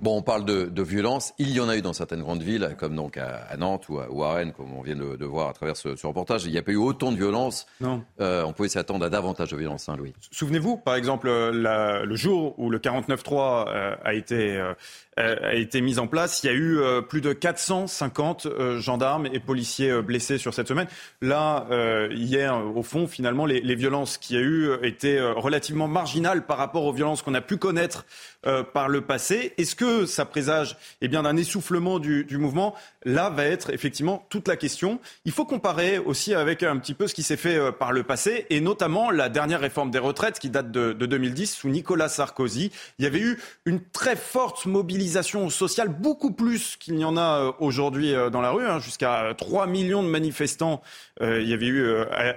Bon, 0.00 0.16
on 0.16 0.22
parle 0.22 0.46
de, 0.46 0.82
violence. 0.82 1.34
Il 1.38 1.50
y 1.50 1.60
en 1.60 1.68
a 1.68 1.76
eu 1.76 1.82
dans 1.82 1.92
certaines 1.92 2.22
grandes 2.22 2.42
villes, 2.42 2.74
comme 2.78 2.96
donc 2.96 3.18
à, 3.18 3.54
Nantes 3.58 3.86
ou 3.88 4.22
à, 4.24 4.32
Rennes, 4.32 4.52
comme 4.52 4.72
on 4.72 4.80
vient 4.80 4.96
de, 4.96 5.24
voir 5.26 5.50
à 5.50 5.52
travers 5.52 5.76
ce, 5.76 6.06
reportage. 6.06 6.44
Il 6.46 6.52
n'y 6.52 6.58
a 6.58 6.62
pas 6.62 6.72
eu 6.72 6.76
autant 6.76 7.12
de 7.12 7.18
violence. 7.18 7.66
Non. 7.82 8.02
Euh, 8.20 8.42
on 8.44 8.54
pouvait 8.54 8.70
s'attendre 8.70 9.04
à 9.04 9.10
davantage 9.10 9.50
de 9.50 9.56
violence, 9.58 9.90
hein, 9.90 9.96
Louis. 9.98 10.14
Souvenez-vous, 10.30 10.78
par 10.78 10.94
exemple, 10.94 11.28
euh, 11.28 12.04
le 12.04 12.16
jour 12.16 12.58
où 12.58 12.70
le 12.70 12.78
49-3 12.78 13.68
euh, 13.68 13.96
a 14.02 14.14
été 14.14 14.58
a 15.20 15.54
été 15.54 15.80
mis 15.80 15.98
en 15.98 16.06
place. 16.06 16.42
Il 16.42 16.46
y 16.46 16.50
a 16.50 16.54
eu 16.54 16.80
plus 17.08 17.20
de 17.20 17.32
450 17.32 18.48
gendarmes 18.78 19.26
et 19.26 19.40
policiers 19.40 20.02
blessés 20.02 20.38
sur 20.38 20.54
cette 20.54 20.68
semaine. 20.68 20.88
Là, 21.20 21.66
hier, 22.10 22.56
au 22.74 22.82
fond, 22.82 23.06
finalement, 23.06 23.46
les, 23.46 23.74
violences 23.74 24.18
qu'il 24.18 24.36
y 24.36 24.38
a 24.38 24.42
eu 24.42 24.70
étaient 24.82 25.20
relativement 25.20 25.88
marginales 25.88 26.44
par 26.46 26.58
rapport 26.58 26.84
aux 26.84 26.92
violences 26.92 27.22
qu'on 27.22 27.34
a 27.34 27.40
pu 27.40 27.56
connaître 27.56 28.04
par 28.72 28.88
le 28.88 29.00
passé. 29.02 29.52
Est-ce 29.58 29.74
que 29.74 30.06
ça 30.06 30.24
présage 30.24 30.76
eh 31.00 31.08
bien, 31.08 31.22
d'un 31.22 31.36
essoufflement 31.36 31.98
du, 31.98 32.26
mouvement? 32.38 32.74
Là 33.04 33.30
va 33.30 33.44
être 33.44 33.70
effectivement 33.70 34.26
toute 34.28 34.48
la 34.48 34.56
question. 34.56 35.00
Il 35.24 35.32
faut 35.32 35.44
comparer 35.44 35.98
aussi 35.98 36.34
avec 36.34 36.62
un 36.62 36.78
petit 36.78 36.94
peu 36.94 37.06
ce 37.06 37.14
qui 37.14 37.22
s'est 37.22 37.36
fait 37.36 37.56
euh, 37.56 37.72
par 37.72 37.92
le 37.92 38.02
passé, 38.02 38.46
et 38.50 38.60
notamment 38.60 39.10
la 39.10 39.28
dernière 39.28 39.60
réforme 39.60 39.90
des 39.90 39.98
retraites 39.98 40.38
qui 40.38 40.50
date 40.50 40.70
de, 40.70 40.92
2010 40.92 41.52
sous 41.52 41.68
Nicolas 41.68 42.08
Sarkozy. 42.08 42.70
Il 42.98 43.04
y 43.04 43.06
avait 43.06 43.20
eu 43.20 43.38
une 43.64 43.80
très 43.80 44.16
forte 44.16 44.66
mobilisation 44.66 45.09
sociale, 45.50 45.88
beaucoup 45.88 46.32
plus 46.32 46.76
qu'il 46.76 46.94
n'y 46.94 47.04
en 47.04 47.16
a 47.16 47.40
euh, 47.40 47.52
aujourd'hui 47.58 48.14
euh, 48.14 48.30
dans 48.30 48.40
la 48.40 48.50
rue, 48.50 48.66
hein, 48.66 48.78
jusqu'à 48.78 49.34
3 49.36 49.66
millions 49.66 50.02
de 50.02 50.08
manifestants 50.08 50.82
il 51.22 51.46
y 51.46 51.52
avait 51.52 51.66
eu 51.66 51.86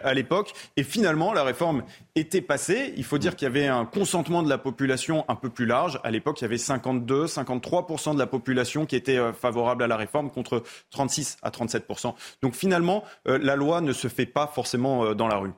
à 0.04 0.14
l'époque. 0.14 0.52
Et 0.76 0.84
finalement, 0.84 1.32
la 1.32 1.46
réforme 1.46 1.84
était 2.16 2.42
passée. 2.42 2.94
Il 2.98 3.04
faut 3.04 3.18
dire 3.18 3.36
qu'il 3.36 3.46
y 3.46 3.52
avait 3.52 3.68
un 3.68 3.86
consentement 3.86 4.44
de 4.44 4.50
la 4.50 4.58
population 4.58 5.26
un 5.28 5.36
peu 5.36 5.50
plus 5.50 5.66
large. 5.66 6.00
À 6.04 6.12
l'époque, 6.12 6.42
il 6.42 6.44
y 6.44 6.46
avait 6.46 6.58
52, 6.58 7.26
53% 7.26 8.14
de 8.14 8.20
la 8.20 8.28
population 8.28 8.86
qui 8.86 8.96
était 8.96 9.18
euh, 9.18 9.34
favorable 9.34 9.84
à 9.84 9.88
la 9.88 9.98
réforme 9.98 10.30
contre 10.30 10.64
36 10.92 11.38
à 11.42 11.50
37%. 11.50 12.14
Donc 12.42 12.56
finalement, 12.56 13.04
euh, 13.28 13.40
la 13.42 13.56
loi 13.56 13.82
ne 13.82 13.94
se 13.94 14.08
fait 14.08 14.26
pas 14.26 14.48
forcément 14.48 15.06
euh, 15.06 15.14
dans 15.16 15.28
la 15.28 15.38
rue. 15.38 15.52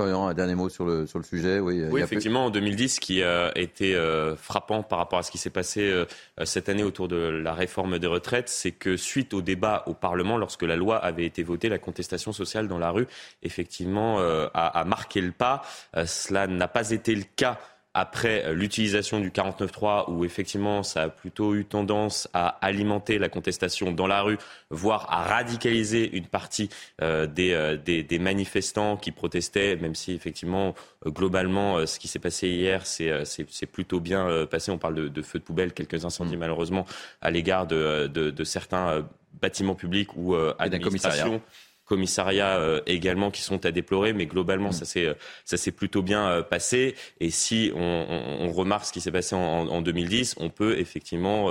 Un 0.00 0.34
dernier 0.34 0.54
mot 0.54 0.68
sur 0.68 0.84
le, 0.84 1.06
sur 1.06 1.18
le 1.18 1.24
sujet. 1.24 1.58
Oui, 1.58 1.82
oui 1.90 2.00
effectivement, 2.00 2.46
en 2.46 2.50
2010, 2.50 2.96
ce 2.96 3.00
qui 3.00 3.22
a 3.22 3.52
été 3.56 3.96
frappant 4.36 4.82
par 4.82 4.98
rapport 4.98 5.18
à 5.18 5.22
ce 5.22 5.30
qui 5.30 5.38
s'est 5.38 5.50
passé 5.50 6.04
cette 6.44 6.68
année 6.68 6.82
autour 6.82 7.08
de 7.08 7.16
la 7.16 7.52
réforme 7.52 7.98
des 7.98 8.06
retraites, 8.06 8.48
c'est 8.48 8.72
que 8.72 8.96
suite 8.96 9.34
au 9.34 9.42
débat 9.42 9.84
au 9.86 9.94
Parlement, 9.94 10.38
lorsque 10.38 10.62
la 10.62 10.76
loi 10.76 10.96
avait 10.96 11.24
été 11.24 11.42
votée, 11.42 11.68
la 11.68 11.78
contestation 11.78 12.32
sociale 12.32 12.68
dans 12.68 12.78
la 12.78 12.90
rue, 12.90 13.06
effectivement, 13.42 14.18
a, 14.54 14.84
marqué 14.84 15.20
le 15.20 15.32
pas. 15.32 15.62
cela 16.06 16.46
n'a 16.46 16.68
pas 16.68 16.90
été 16.90 17.14
le 17.14 17.24
cas 17.36 17.58
après 17.94 18.44
euh, 18.44 18.54
l'utilisation 18.54 19.20
du 19.20 19.30
49.3, 19.30 20.10
où 20.10 20.24
effectivement 20.24 20.82
ça 20.82 21.02
a 21.02 21.08
plutôt 21.08 21.54
eu 21.54 21.64
tendance 21.64 22.28
à 22.32 22.48
alimenter 22.64 23.18
la 23.18 23.28
contestation 23.28 23.92
dans 23.92 24.06
la 24.06 24.22
rue, 24.22 24.38
voire 24.70 25.06
à 25.10 25.24
radicaliser 25.24 26.16
une 26.16 26.26
partie 26.26 26.68
euh, 27.02 27.26
euh, 27.38 27.76
des, 27.76 28.02
des, 28.02 28.18
manifestants 28.18 28.96
qui 28.96 29.10
protestaient, 29.10 29.76
même 29.76 29.94
si 29.94 30.12
effectivement 30.12 30.74
globalement 31.06 31.86
ce 31.86 31.98
qui 31.98 32.08
s'est 32.08 32.18
passé 32.18 32.48
hier 32.48 32.86
c'est 32.86 33.66
plutôt 33.66 34.00
bien 34.00 34.46
passé. 34.46 34.70
On 34.70 34.78
parle 34.78 34.94
de, 34.94 35.08
de 35.08 35.22
feux 35.22 35.38
de 35.38 35.44
poubelle, 35.44 35.72
quelques 35.72 36.04
incendies 36.04 36.36
mmh. 36.36 36.40
malheureusement 36.40 36.86
à 37.22 37.30
l'égard 37.30 37.66
de, 37.66 38.06
de, 38.12 38.30
de, 38.30 38.44
certains 38.44 39.06
bâtiments 39.40 39.74
publics 39.74 40.14
ou 40.16 40.34
administrations 40.58 41.40
commissariats 41.90 42.56
euh, 42.58 42.80
également 42.86 43.32
qui 43.32 43.42
sont 43.42 43.66
à 43.66 43.72
déplorer, 43.72 44.12
mais 44.12 44.26
globalement, 44.26 44.70
ça 44.70 44.84
s'est 44.84 45.06
euh, 45.08 45.72
plutôt 45.72 46.02
bien 46.02 46.28
euh, 46.28 46.42
passé. 46.42 46.94
Et 47.18 47.30
si 47.30 47.72
on, 47.74 48.52
remarque 48.52 48.84
ce 48.84 48.92
qui 48.92 49.00
s'est 49.00 49.10
passé 49.10 49.34
en, 49.34 49.82
2010, 49.82 50.36
on 50.38 50.50
peut 50.50 50.78
effectivement 50.78 51.48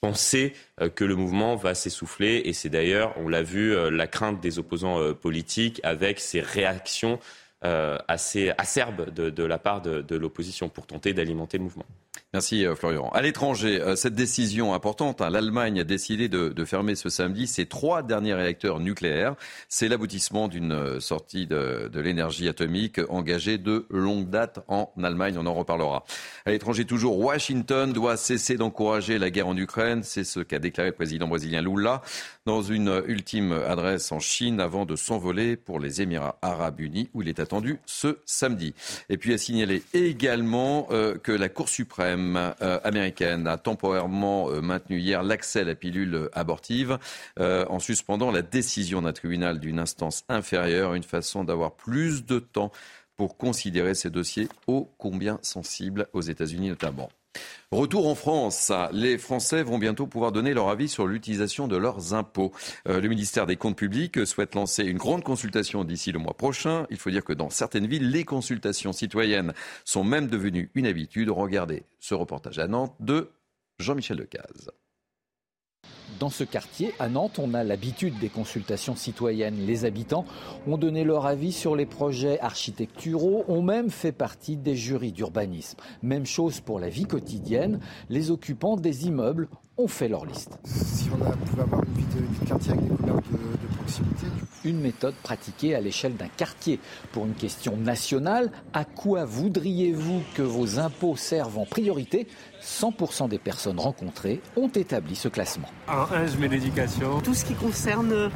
penser 0.00 0.54
que 0.94 1.04
le 1.04 1.16
mouvement 1.16 1.56
va 1.56 1.74
s'essouffler. 1.74 2.42
Et 2.44 2.52
c'est 2.52 2.68
d'ailleurs, 2.68 3.12
on 3.16 3.28
l'a 3.28 3.42
vu, 3.42 3.74
la 3.90 4.06
crainte 4.06 4.40
des 4.40 4.58
opposants 4.58 5.12
politiques 5.14 5.80
avec 5.82 6.20
ces 6.20 6.40
réactions 6.40 7.18
assez 7.60 8.52
acerbes 8.56 9.12
de, 9.12 9.44
la 9.44 9.58
part 9.58 9.82
de 9.82 10.16
l'opposition 10.16 10.68
pour 10.68 10.86
tenter 10.86 11.12
d'alimenter 11.12 11.58
le 11.58 11.64
mouvement. 11.64 11.86
Merci 12.34 12.66
euh, 12.66 12.74
Florian. 12.74 13.08
À 13.10 13.22
l'étranger, 13.22 13.80
euh, 13.80 13.96
cette 13.96 14.14
décision 14.14 14.74
importante, 14.74 15.22
hein, 15.22 15.30
l'Allemagne 15.30 15.80
a 15.80 15.84
décidé 15.84 16.28
de, 16.28 16.64
fermer 16.64 16.94
ce 16.94 17.08
samedi 17.08 17.46
ses 17.46 17.66
trois 17.66 18.02
derniers 18.02 18.34
réacteurs 18.34 18.80
nucléaires. 18.80 19.34
C'est 19.68 19.88
l'aboutissement 19.88 20.48
d'une 20.48 20.72
euh, 20.72 21.00
sortie 21.00 21.46
de, 21.46 21.90
l'énergie 21.94 22.48
atomique 22.48 23.00
engagée 23.08 23.56
de 23.56 23.86
longue 23.90 24.28
date 24.28 24.60
en 24.68 24.92
Allemagne. 25.02 25.36
On 25.38 25.46
en 25.46 25.54
reparlera. 25.54 26.04
À 26.44 26.50
l'étranger 26.50 26.84
toujours, 26.84 27.18
Washington 27.18 27.92
doit 27.92 28.16
cesser 28.16 28.56
d'encourager 28.56 29.18
la 29.18 29.30
guerre 29.30 29.48
en 29.48 29.56
Ukraine. 29.56 30.02
C'est 30.02 30.24
ce 30.24 30.40
qu'a 30.40 30.58
déclaré 30.58 30.90
le 30.90 30.94
président 30.94 31.28
brésilien 31.28 31.62
Lula 31.62 32.02
dans 32.44 32.62
une 32.62 33.02
ultime 33.06 33.52
adresse 33.52 34.12
en 34.12 34.20
Chine 34.20 34.60
avant 34.60 34.84
de 34.84 34.96
s'envoler 34.96 35.56
pour 35.56 35.80
les 35.80 36.02
Émirats 36.02 36.38
arabes 36.42 36.80
unis 36.80 37.08
où 37.14 37.22
il 37.22 37.28
est 37.28 37.40
attendu 37.40 37.78
ce 37.86 38.18
samedi. 38.26 38.74
Et 39.08 39.16
puis 39.16 39.32
à 39.32 39.38
signaler 39.38 39.82
également 39.94 40.88
que 41.22 41.32
la 41.32 41.48
Cour 41.48 41.68
suprême 41.68 42.07
euh, 42.16 42.80
américaine 42.84 43.46
a 43.46 43.56
temporairement 43.56 44.50
euh, 44.50 44.60
maintenu 44.60 44.98
hier 44.98 45.22
l'accès 45.22 45.60
à 45.60 45.64
la 45.64 45.74
pilule 45.74 46.28
abortive 46.32 46.98
euh, 47.38 47.64
en 47.68 47.78
suspendant 47.78 48.30
la 48.30 48.42
décision 48.42 49.02
d'un 49.02 49.12
tribunal 49.12 49.60
d'une 49.60 49.78
instance 49.78 50.24
inférieure, 50.28 50.94
une 50.94 51.02
façon 51.02 51.44
d'avoir 51.44 51.72
plus 51.72 52.24
de 52.24 52.38
temps 52.38 52.72
pour 53.16 53.36
considérer 53.36 53.94
ces 53.94 54.10
dossiers 54.10 54.48
ô 54.66 54.90
combien 54.98 55.38
sensibles 55.42 56.06
aux 56.12 56.20
États-Unis 56.20 56.68
notamment. 56.68 57.10
Retour 57.70 58.08
en 58.08 58.14
France. 58.14 58.72
Les 58.92 59.18
Français 59.18 59.62
vont 59.62 59.76
bientôt 59.76 60.06
pouvoir 60.06 60.32
donner 60.32 60.54
leur 60.54 60.70
avis 60.70 60.88
sur 60.88 61.06
l'utilisation 61.06 61.68
de 61.68 61.76
leurs 61.76 62.14
impôts. 62.14 62.50
Euh, 62.88 62.98
le 62.98 63.08
ministère 63.10 63.44
des 63.44 63.56
Comptes 63.56 63.76
publics 63.76 64.26
souhaite 64.26 64.54
lancer 64.54 64.84
une 64.84 64.96
grande 64.96 65.22
consultation 65.22 65.84
d'ici 65.84 66.10
le 66.10 66.18
mois 66.18 66.32
prochain. 66.32 66.86
Il 66.88 66.96
faut 66.96 67.10
dire 67.10 67.24
que 67.24 67.34
dans 67.34 67.50
certaines 67.50 67.86
villes, 67.86 68.10
les 68.10 68.24
consultations 68.24 68.94
citoyennes 68.94 69.52
sont 69.84 70.02
même 70.02 70.28
devenues 70.28 70.70
une 70.74 70.86
habitude. 70.86 71.28
Regardez 71.28 71.82
ce 72.00 72.14
reportage 72.14 72.58
à 72.58 72.68
Nantes 72.68 72.94
de 73.00 73.28
Jean-Michel 73.78 74.16
Decaze. 74.16 74.70
Dans 76.18 76.30
ce 76.30 76.42
quartier, 76.42 76.94
à 76.98 77.08
Nantes, 77.08 77.38
on 77.38 77.54
a 77.54 77.62
l'habitude 77.62 78.18
des 78.18 78.28
consultations 78.28 78.96
citoyennes. 78.96 79.66
Les 79.66 79.84
habitants 79.84 80.24
ont 80.66 80.76
donné 80.76 81.04
leur 81.04 81.26
avis 81.26 81.52
sur 81.52 81.76
les 81.76 81.86
projets 81.86 82.40
architecturaux, 82.40 83.44
ont 83.46 83.62
même 83.62 83.90
fait 83.90 84.12
partie 84.12 84.56
des 84.56 84.74
jurys 84.74 85.12
d'urbanisme. 85.12 85.78
Même 86.02 86.26
chose 86.26 86.60
pour 86.60 86.80
la 86.80 86.88
vie 86.88 87.04
quotidienne, 87.04 87.78
les 88.08 88.30
occupants 88.30 88.76
des 88.76 89.06
immeubles 89.06 89.48
ont 89.78 89.88
fait 89.88 90.08
leur 90.08 90.26
liste. 90.26 90.58
Si 90.64 91.08
on 91.16 91.24
a, 91.24 91.30
pouvait 91.30 91.62
avoir 91.62 91.82
une 91.84 91.94
vie 91.94 92.06
de, 92.14 92.46
quartier 92.46 92.72
avec 92.72 92.84
des 92.84 92.96
couleurs 92.96 93.16
de, 93.16 93.76
proximité. 93.76 94.26
Une 94.64 94.80
méthode 94.80 95.14
pratiquée 95.22 95.76
à 95.76 95.80
l'échelle 95.80 96.16
d'un 96.16 96.28
quartier. 96.28 96.80
Pour 97.12 97.26
une 97.26 97.34
question 97.34 97.76
nationale, 97.76 98.50
à 98.72 98.84
quoi 98.84 99.24
voudriez-vous 99.24 100.22
que 100.34 100.42
vos 100.42 100.80
impôts 100.80 101.16
servent 101.16 101.58
en 101.58 101.64
priorité? 101.64 102.26
100% 102.60 103.28
des 103.28 103.38
personnes 103.38 103.78
rencontrées 103.78 104.40
ont 104.56 104.68
établi 104.68 105.14
ce 105.14 105.28
classement. 105.28 105.68
En 105.86 106.12
un, 106.12 106.26
je 106.26 106.36
mets 106.38 106.48
l'éducation. 106.48 107.20
Tout 107.20 107.34
ce 107.34 107.44
qui 107.44 107.54
concerne 107.54 108.12
euh, 108.12 108.28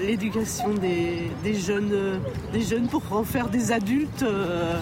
l'éducation 0.00 0.72
des, 0.74 1.28
jeunes, 1.54 2.20
des 2.52 2.62
jeunes 2.62 2.86
pour 2.86 3.02
en 3.12 3.24
faire 3.24 3.48
des 3.48 3.72
adultes 3.72 4.22
euh, 4.22 4.78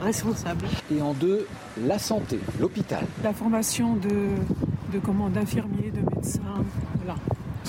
responsables. 0.00 0.66
Et 0.94 1.02
en 1.02 1.12
deux, 1.12 1.46
la 1.84 1.98
santé, 1.98 2.38
l'hôpital. 2.60 3.04
La 3.24 3.32
formation 3.32 3.94
de, 3.96 4.30
de 4.92 4.98
comment 4.98 5.28
d'infirmiers, 5.28 5.90
de 5.90 6.00
médecins, 6.14 6.64
voilà. 6.96 7.16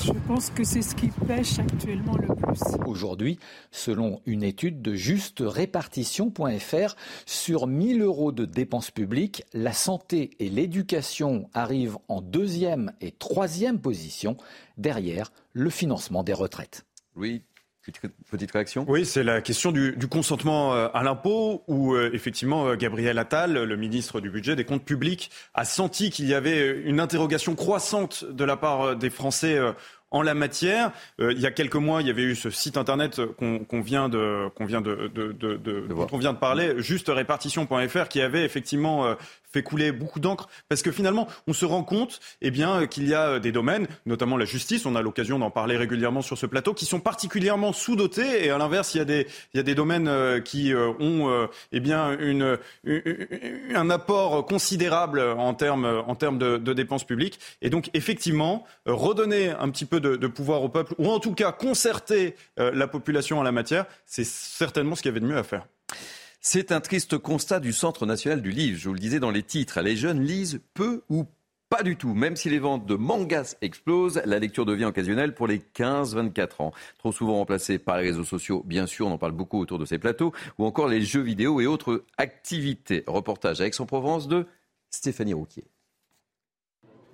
Je 0.04 0.12
pense 0.28 0.52
que 0.52 0.64
c'est 0.64 0.84
ce 0.84 0.94
qui 0.94 1.08
pêche 1.08 1.58
actuellement 1.58 2.16
le 2.18 2.36
plus. 2.36 2.60
Aujourd'hui, 2.86 3.40
selon 3.72 4.22
une 4.28 4.44
étude 4.44 4.80
de 4.82 4.94
justerépartition.fr, 4.94 6.96
sur 7.26 7.66
1000 7.66 8.04
euros 8.04 8.32
de 8.32 8.46
dépenses 8.46 8.92
publiques, 8.92 9.44
la 9.54 9.74
santé 9.74 10.30
et 10.40 10.50
l'éducation 10.50 11.50
arrivent 11.54 11.98
en 12.10 12.22
deuxième 12.22 12.94
et 13.02 13.12
troisième 13.12 13.80
position, 13.80 14.38
derrière 14.78 15.32
le 15.54 15.72
financement 15.72 16.24
des 16.24 16.34
retraites. 16.34 16.86
Oui, 17.16 17.42
Petite 18.30 18.52
réaction? 18.52 18.86
Oui, 18.88 19.06
c'est 19.06 19.24
la 19.24 19.42
question 19.42 19.72
du, 19.72 19.96
consentement 20.10 20.74
euh, 20.74 20.90
à 20.94 21.04
l'impôt 21.04 21.64
où 21.68 21.94
euh, 21.94 22.10
effectivement 22.14 22.68
euh, 22.68 22.76
Gabriel 22.76 23.18
Attal, 23.18 23.54
le 23.54 23.78
ministre 23.78 24.20
du 24.20 24.30
Budget 24.30 24.56
des 24.56 24.66
Comptes 24.66 24.84
publics, 24.84 25.32
a 25.54 25.64
senti 25.64 26.10
qu'il 26.10 26.28
y 26.28 26.34
avait 26.34 26.82
une 26.82 27.00
interrogation 27.00 27.56
croissante 27.56 28.26
de 28.26 28.44
la 28.44 28.58
part 28.58 28.96
des 28.96 29.10
Français 29.10 29.58
en 30.12 30.22
la 30.22 30.34
matière. 30.34 30.92
il 31.20 31.40
y 31.40 31.46
a 31.46 31.52
quelques 31.52 31.76
mois, 31.76 32.02
il 32.02 32.08
y 32.08 32.10
avait 32.10 32.24
eu 32.24 32.36
ce 32.36 32.50
site 32.50 32.78
internet 32.78 33.20
qu'on 33.38 33.82
vient 33.82 34.08
de 34.10 34.48
qu'on 34.56 34.66
vient 34.66 34.82
de, 34.82 35.12
de, 35.14 35.32
de, 35.32 35.58
de 35.58 35.86
on 36.12 36.18
vient 36.18 36.34
de 36.34 36.38
parler, 36.38 36.76
juste 36.78 37.10
répartition.fr, 37.10 38.08
qui 38.08 38.22
avait 38.22 38.46
effectivement 38.46 39.16
fait 39.58 39.64
couler 39.64 39.92
beaucoup 39.92 40.20
d'encre 40.20 40.48
parce 40.70 40.82
que 40.84 40.92
finalement, 40.92 41.28
on 41.48 41.54
se 41.54 41.66
rend 41.66 41.84
compte 41.84 42.20
eh 42.42 42.52
bien, 42.52 42.86
qu'il 42.86 43.08
y 43.08 43.14
a 43.14 43.30
euh, 43.30 43.40
des 43.40 43.52
domaines, 43.52 43.88
notamment 44.06 44.38
la 44.38 44.46
justice, 44.46 44.86
on 44.86 44.96
a 44.96 45.02
l'occasion 45.02 45.40
d'en 45.40 45.50
parler 45.50 45.78
régulièrement 45.78 46.22
sur 46.22 46.38
ce 46.38 46.46
plateau, 46.46 46.74
qui 46.74 46.86
sont 46.86 47.00
particulièrement 47.00 47.74
sous-dotés 47.74 48.46
et 48.46 48.52
à 48.52 48.58
l'inverse, 48.58 48.94
il 48.94 49.00
y 49.00 49.02
a 49.02 49.06
des, 49.06 49.28
il 49.54 49.58
y 49.58 49.60
a 49.60 49.64
des 49.64 49.74
domaines 49.74 50.08
euh, 50.08 50.40
qui 50.40 50.74
euh, 50.74 50.92
ont 51.00 51.48
eh 51.72 51.80
bien, 51.80 52.18
une, 52.20 52.58
un 52.86 53.90
apport 53.90 54.46
considérable 54.46 55.20
en 55.22 55.54
termes, 55.54 56.04
en 56.08 56.16
termes 56.16 56.38
de, 56.38 56.58
de, 56.58 56.74
dépenses 56.74 57.04
publiques. 57.04 57.40
Et 57.62 57.70
donc, 57.70 57.90
effectivement, 57.94 58.66
redonner 58.86 59.50
un 59.50 59.70
petit 59.70 59.86
peu 59.86 60.00
de, 60.00 60.16
de, 60.16 60.28
pouvoir 60.28 60.62
au 60.62 60.70
peuple, 60.70 60.94
ou 60.98 61.10
en 61.10 61.20
tout 61.20 61.34
cas 61.34 61.52
concerter 61.52 62.36
la 62.58 62.88
population 62.88 63.40
en 63.40 63.44
la 63.44 63.52
matière, 63.52 63.86
c'est 64.06 64.26
certainement 64.26 64.96
ce 64.96 65.02
qu'il 65.02 65.10
y 65.10 65.14
avait 65.14 65.20
de 65.20 65.26
mieux 65.26 65.38
à 65.38 65.44
faire. 65.44 65.66
C'est 66.50 66.72
un 66.72 66.80
triste 66.80 67.18
constat 67.18 67.60
du 67.60 67.74
Centre 67.74 68.06
national 68.06 68.42
du 68.42 68.52
livre. 68.52 68.80
Je 68.80 68.88
vous 68.88 68.94
le 68.94 69.02
disais 69.02 69.20
dans 69.20 69.32
les 69.32 69.44
titres. 69.44 69.82
Les 69.82 69.98
jeunes 69.98 70.24
lisent 70.24 70.62
peu 70.74 71.04
ou 71.10 71.26
pas 71.70 71.84
du 71.84 71.98
tout. 71.98 72.14
Même 72.14 72.38
si 72.38 72.50
les 72.50 72.58
ventes 72.58 72.86
de 72.86 72.96
mangas 72.96 73.58
explosent, 73.62 74.22
la 74.24 74.40
lecture 74.40 74.66
devient 74.66 74.86
occasionnelle 74.86 75.34
pour 75.34 75.48
les 75.48 75.60
15-24 75.60 76.64
ans. 76.64 76.72
Trop 77.00 77.12
souvent 77.12 77.36
remplacée 77.36 77.80
par 77.80 77.98
les 77.98 78.04
réseaux 78.04 78.24
sociaux, 78.24 78.64
bien 78.66 78.86
sûr, 78.86 79.08
on 79.08 79.12
en 79.12 79.18
parle 79.18 79.34
beaucoup 79.34 79.60
autour 79.60 79.78
de 79.78 79.84
ces 79.84 80.00
plateaux, 80.00 80.32
ou 80.58 80.64
encore 80.64 80.88
les 80.88 81.02
jeux 81.02 81.20
vidéo 81.20 81.60
et 81.60 81.68
autres 81.68 82.06
activités. 82.18 83.04
Reportage 83.08 83.60
à 83.60 83.68
Aix-en-Provence 83.68 84.30
de 84.30 84.48
Stéphanie 84.90 85.34
Rouquier. 85.34 85.66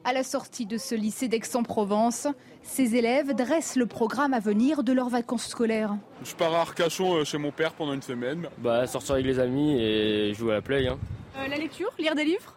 À 0.05 0.11
la 0.11 0.23
sortie 0.23 0.65
de 0.65 0.77
ce 0.77 0.95
lycée 0.95 1.29
d'Aix-en-Provence, 1.29 2.27
ces 2.61 2.97
élèves 2.97 3.33
dressent 3.33 3.77
le 3.77 3.85
programme 3.85 4.33
à 4.33 4.41
venir 4.41 4.83
de 4.83 4.91
leurs 4.91 5.07
vacances 5.07 5.47
scolaires. 5.47 5.95
Je 6.25 6.35
pars 6.35 6.53
à 6.53 6.59
Arcachon 6.59 7.15
euh, 7.15 7.23
chez 7.23 7.37
mon 7.37 7.51
père 7.51 7.71
pendant 7.71 7.93
une 7.93 8.01
semaine. 8.01 8.49
Bah, 8.57 8.85
sortir 8.85 9.13
avec 9.15 9.25
les 9.25 9.39
amis 9.39 9.81
et 9.81 10.33
jouer 10.33 10.51
à 10.51 10.55
la 10.55 10.61
play. 10.61 10.87
Hein. 10.89 10.97
Euh, 11.37 11.47
la 11.47 11.55
lecture 11.55 11.89
Lire 11.97 12.15
des 12.15 12.25
livres? 12.25 12.53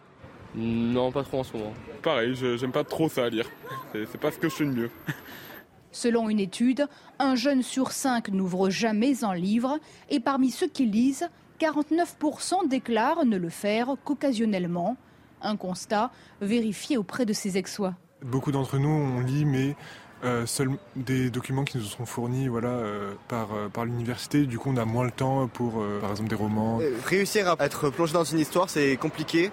Non, 0.55 1.09
pas 1.09 1.23
trop 1.23 1.39
en 1.39 1.43
ce 1.43 1.55
moment. 1.55 1.73
Pareil, 2.03 2.35
j'aime 2.35 2.73
pas 2.73 2.83
trop 2.83 3.07
ça 3.07 3.23
à 3.23 3.29
lire. 3.29 3.49
C'est 3.93 4.19
pas 4.19 4.31
ce 4.31 4.39
que 4.39 4.49
je 4.49 4.53
fais 4.53 4.65
de 4.65 4.71
mieux. 4.71 4.91
Selon 5.93 6.29
une 6.29 6.41
étude, 6.41 6.85
un 7.17 7.35
jeune 7.35 7.63
sur 7.63 7.93
cinq 7.93 8.27
n'ouvre 8.27 8.69
jamais 8.69 9.23
un 9.23 9.35
livre 9.35 9.79
et 10.09 10.19
parmi 10.19 10.51
ceux 10.51 10.67
qui 10.67 10.85
lisent, 10.85 11.29
49% 11.61 12.67
déclarent 12.67 13.25
ne 13.25 13.37
le 13.37 13.49
faire 13.49 13.95
qu'occasionnellement. 14.03 14.97
Un 15.41 15.55
constat 15.55 16.11
vérifié 16.41 16.97
auprès 16.97 17.25
de 17.25 17.33
ses 17.33 17.57
ex-sois. 17.57 17.93
Beaucoup 18.23 18.51
d'entre 18.51 18.77
nous, 18.77 18.89
on 18.89 19.19
lit, 19.19 19.45
mais 19.45 19.75
euh, 20.23 20.47
seuls 20.47 20.71
des 20.95 21.29
documents 21.29 21.63
qui 21.63 21.77
nous 21.77 21.83
sont 21.83 22.07
fournis 22.07 22.47
voilà, 22.47 22.69
euh, 22.69 23.13
par, 23.27 23.53
euh, 23.53 23.69
par 23.69 23.85
l'université. 23.85 24.45
Du 24.47 24.57
coup, 24.57 24.71
on 24.73 24.77
a 24.77 24.85
moins 24.85 25.03
le 25.03 25.11
temps 25.11 25.47
pour, 25.47 25.83
par 26.01 26.11
exemple, 26.11 26.29
des 26.29 26.35
romans. 26.35 26.79
Réussir 27.05 27.49
à 27.49 27.65
être 27.65 27.89
plongé 27.89 28.13
dans 28.13 28.23
une 28.23 28.39
histoire, 28.39 28.69
c'est 28.69 28.97
compliqué. 28.97 29.51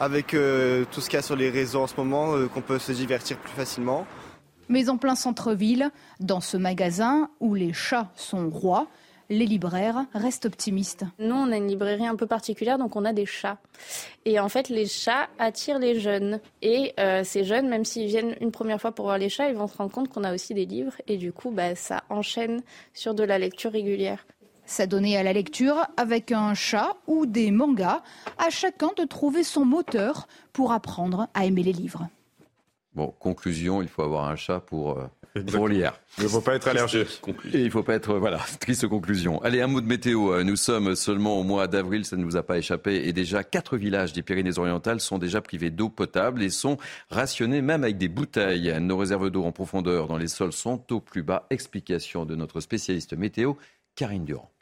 Avec 0.00 0.28
tout 0.28 1.00
ce 1.00 1.08
qu'il 1.08 1.16
y 1.16 1.16
a 1.16 1.22
sur 1.22 1.36
les 1.36 1.50
réseaux 1.50 1.82
en 1.82 1.86
ce 1.86 1.94
moment, 1.96 2.32
qu'on 2.52 2.60
peut 2.60 2.80
se 2.80 2.90
divertir 2.90 3.38
plus 3.38 3.52
facilement. 3.52 4.06
Mais 4.68 4.88
en 4.88 4.96
plein 4.96 5.14
centre-ville, 5.14 5.90
dans 6.18 6.40
ce 6.40 6.56
magasin 6.56 7.30
où 7.38 7.54
les 7.54 7.72
chats 7.72 8.10
sont 8.16 8.50
rois, 8.50 8.88
les 9.30 9.46
libraires 9.46 10.04
restent 10.14 10.46
optimistes. 10.46 11.04
Nous, 11.18 11.34
on 11.34 11.50
a 11.50 11.56
une 11.56 11.68
librairie 11.68 12.06
un 12.06 12.16
peu 12.16 12.26
particulière, 12.26 12.78
donc 12.78 12.96
on 12.96 13.04
a 13.04 13.12
des 13.12 13.26
chats. 13.26 13.58
Et 14.24 14.38
en 14.40 14.48
fait, 14.48 14.68
les 14.68 14.86
chats 14.86 15.28
attirent 15.38 15.78
les 15.78 15.98
jeunes. 15.98 16.40
Et 16.62 16.92
euh, 16.98 17.24
ces 17.24 17.44
jeunes, 17.44 17.68
même 17.68 17.84
s'ils 17.84 18.06
viennent 18.06 18.36
une 18.40 18.50
première 18.50 18.80
fois 18.80 18.92
pour 18.92 19.06
voir 19.06 19.18
les 19.18 19.28
chats, 19.28 19.48
ils 19.48 19.56
vont 19.56 19.66
se 19.66 19.76
rendre 19.76 19.90
compte 19.92 20.08
qu'on 20.08 20.24
a 20.24 20.34
aussi 20.34 20.54
des 20.54 20.66
livres. 20.66 20.94
Et 21.06 21.16
du 21.16 21.32
coup, 21.32 21.50
bah, 21.50 21.74
ça 21.74 22.04
enchaîne 22.10 22.62
sur 22.92 23.14
de 23.14 23.24
la 23.24 23.38
lecture 23.38 23.72
régulière. 23.72 24.26
S'adonner 24.66 25.16
à 25.18 25.22
la 25.22 25.32
lecture 25.32 25.86
avec 25.96 26.32
un 26.32 26.54
chat 26.54 26.96
ou 27.06 27.26
des 27.26 27.50
mangas, 27.50 28.02
à 28.38 28.48
chacun 28.50 28.90
de 28.96 29.04
trouver 29.04 29.44
son 29.44 29.64
moteur 29.64 30.26
pour 30.52 30.72
apprendre 30.72 31.28
à 31.34 31.44
aimer 31.44 31.62
les 31.62 31.72
livres. 31.72 32.08
Bon, 32.94 33.12
conclusion, 33.18 33.82
il 33.82 33.88
faut 33.88 34.02
avoir 34.02 34.28
un 34.28 34.36
chat 34.36 34.60
pour, 34.60 34.98
euh, 34.98 35.06
pour. 35.42 35.70
Il 35.70 36.24
ne 36.24 36.28
faut 36.28 36.40
pas 36.40 36.54
être 36.54 36.68
allergique. 36.68 37.20
Et 37.52 37.58
il 37.58 37.64
ne 37.64 37.70
faut 37.70 37.82
pas 37.82 37.94
être, 37.94 38.14
voilà, 38.14 38.38
triste 38.60 38.86
conclusion. 38.86 39.42
Allez, 39.42 39.60
un 39.60 39.66
mot 39.66 39.80
de 39.80 39.86
météo. 39.86 40.32
Euh, 40.32 40.44
nous 40.44 40.56
sommes 40.56 40.94
seulement 40.94 41.38
au 41.38 41.42
mois 41.42 41.66
d'avril, 41.66 42.04
ça 42.04 42.16
ne 42.16 42.24
nous 42.24 42.36
a 42.36 42.42
pas 42.42 42.58
échappé. 42.58 43.06
Et 43.06 43.12
déjà, 43.12 43.42
quatre 43.42 43.76
villages 43.76 44.12
des 44.12 44.22
Pyrénées-Orientales 44.22 45.00
sont 45.00 45.18
déjà 45.18 45.40
privés 45.40 45.70
d'eau 45.70 45.88
potable 45.88 46.42
et 46.42 46.50
sont 46.50 46.78
rationnés 47.10 47.62
même 47.62 47.82
avec 47.82 47.98
des 47.98 48.08
bouteilles. 48.08 48.74
Nos 48.80 48.96
réserves 48.96 49.30
d'eau 49.30 49.44
en 49.44 49.52
profondeur 49.52 50.06
dans 50.06 50.16
les 50.16 50.28
sols 50.28 50.52
sont 50.52 50.80
au 50.92 51.00
plus 51.00 51.22
bas. 51.22 51.46
Explication 51.50 52.24
de 52.24 52.36
notre 52.36 52.60
spécialiste 52.60 53.14
météo, 53.14 53.54
Karine 53.96 54.24
Durand. 54.24 54.53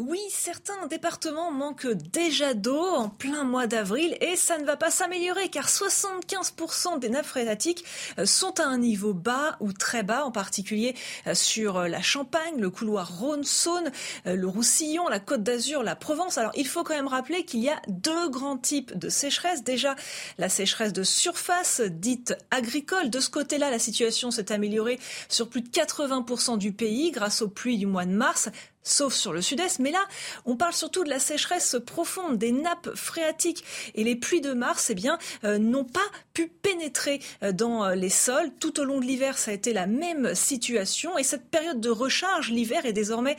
Oui, 0.00 0.20
certains 0.30 0.86
départements 0.86 1.50
manquent 1.50 1.92
déjà 1.92 2.54
d'eau 2.54 2.80
en 2.80 3.10
plein 3.10 3.44
mois 3.44 3.66
d'avril 3.66 4.16
et 4.22 4.34
ça 4.34 4.56
ne 4.56 4.64
va 4.64 4.78
pas 4.78 4.90
s'améliorer 4.90 5.50
car 5.50 5.68
75% 5.68 6.98
des 6.98 7.10
nappes 7.10 7.26
phréatiques 7.26 7.84
euh, 8.18 8.24
sont 8.24 8.60
à 8.60 8.64
un 8.64 8.78
niveau 8.78 9.12
bas 9.12 9.58
ou 9.60 9.74
très 9.74 10.02
bas, 10.02 10.24
en 10.24 10.30
particulier 10.30 10.94
euh, 11.26 11.34
sur 11.34 11.76
euh, 11.76 11.86
la 11.86 12.00
Champagne, 12.00 12.54
le 12.56 12.70
couloir 12.70 13.18
Rhône-Saône, 13.18 13.92
le 14.24 14.46
Roussillon, 14.46 15.06
la 15.08 15.20
Côte 15.20 15.42
d'Azur, 15.42 15.82
la 15.82 15.96
Provence. 15.96 16.38
Alors 16.38 16.52
il 16.54 16.66
faut 16.66 16.82
quand 16.82 16.94
même 16.94 17.06
rappeler 17.06 17.44
qu'il 17.44 17.60
y 17.60 17.68
a 17.68 17.82
deux 17.88 18.30
grands 18.30 18.56
types 18.56 18.96
de 18.96 19.10
sécheresse. 19.10 19.64
Déjà 19.64 19.96
la 20.38 20.48
sécheresse 20.48 20.94
de 20.94 21.02
surface, 21.02 21.82
dite 21.82 22.34
agricole. 22.50 23.10
De 23.10 23.20
ce 23.20 23.28
côté-là, 23.28 23.70
la 23.70 23.78
situation 23.78 24.30
s'est 24.30 24.50
améliorée 24.50 24.98
sur 25.28 25.50
plus 25.50 25.60
de 25.60 25.68
80% 25.68 26.56
du 26.56 26.72
pays 26.72 27.10
grâce 27.10 27.42
aux 27.42 27.48
pluies 27.48 27.76
du 27.76 27.86
mois 27.86 28.06
de 28.06 28.12
mars 28.12 28.48
sauf 28.82 29.14
sur 29.14 29.32
le 29.32 29.42
sud-est. 29.42 29.78
Mais 29.78 29.90
là, 29.90 30.02
on 30.46 30.56
parle 30.56 30.72
surtout 30.72 31.04
de 31.04 31.10
la 31.10 31.18
sécheresse 31.18 31.76
profonde 31.84 32.38
des 32.38 32.52
nappes 32.52 32.90
phréatiques. 32.94 33.64
Et 33.94 34.04
les 34.04 34.16
pluies 34.16 34.40
de 34.40 34.52
mars, 34.52 34.90
eh 34.90 34.94
bien, 34.94 35.18
euh, 35.44 35.58
n'ont 35.58 35.84
pas 35.84 36.00
pu 36.34 36.48
pénétrer 36.48 37.20
euh, 37.42 37.52
dans 37.52 37.84
euh, 37.84 37.94
les 37.94 38.08
sols. 38.08 38.50
Tout 38.58 38.80
au 38.80 38.84
long 38.84 39.00
de 39.00 39.04
l'hiver, 39.04 39.38
ça 39.38 39.50
a 39.50 39.54
été 39.54 39.72
la 39.72 39.86
même 39.86 40.34
situation. 40.34 41.18
Et 41.18 41.22
cette 41.22 41.48
période 41.50 41.80
de 41.80 41.90
recharge, 41.90 42.50
l'hiver, 42.50 42.86
est 42.86 42.92
désormais 42.92 43.36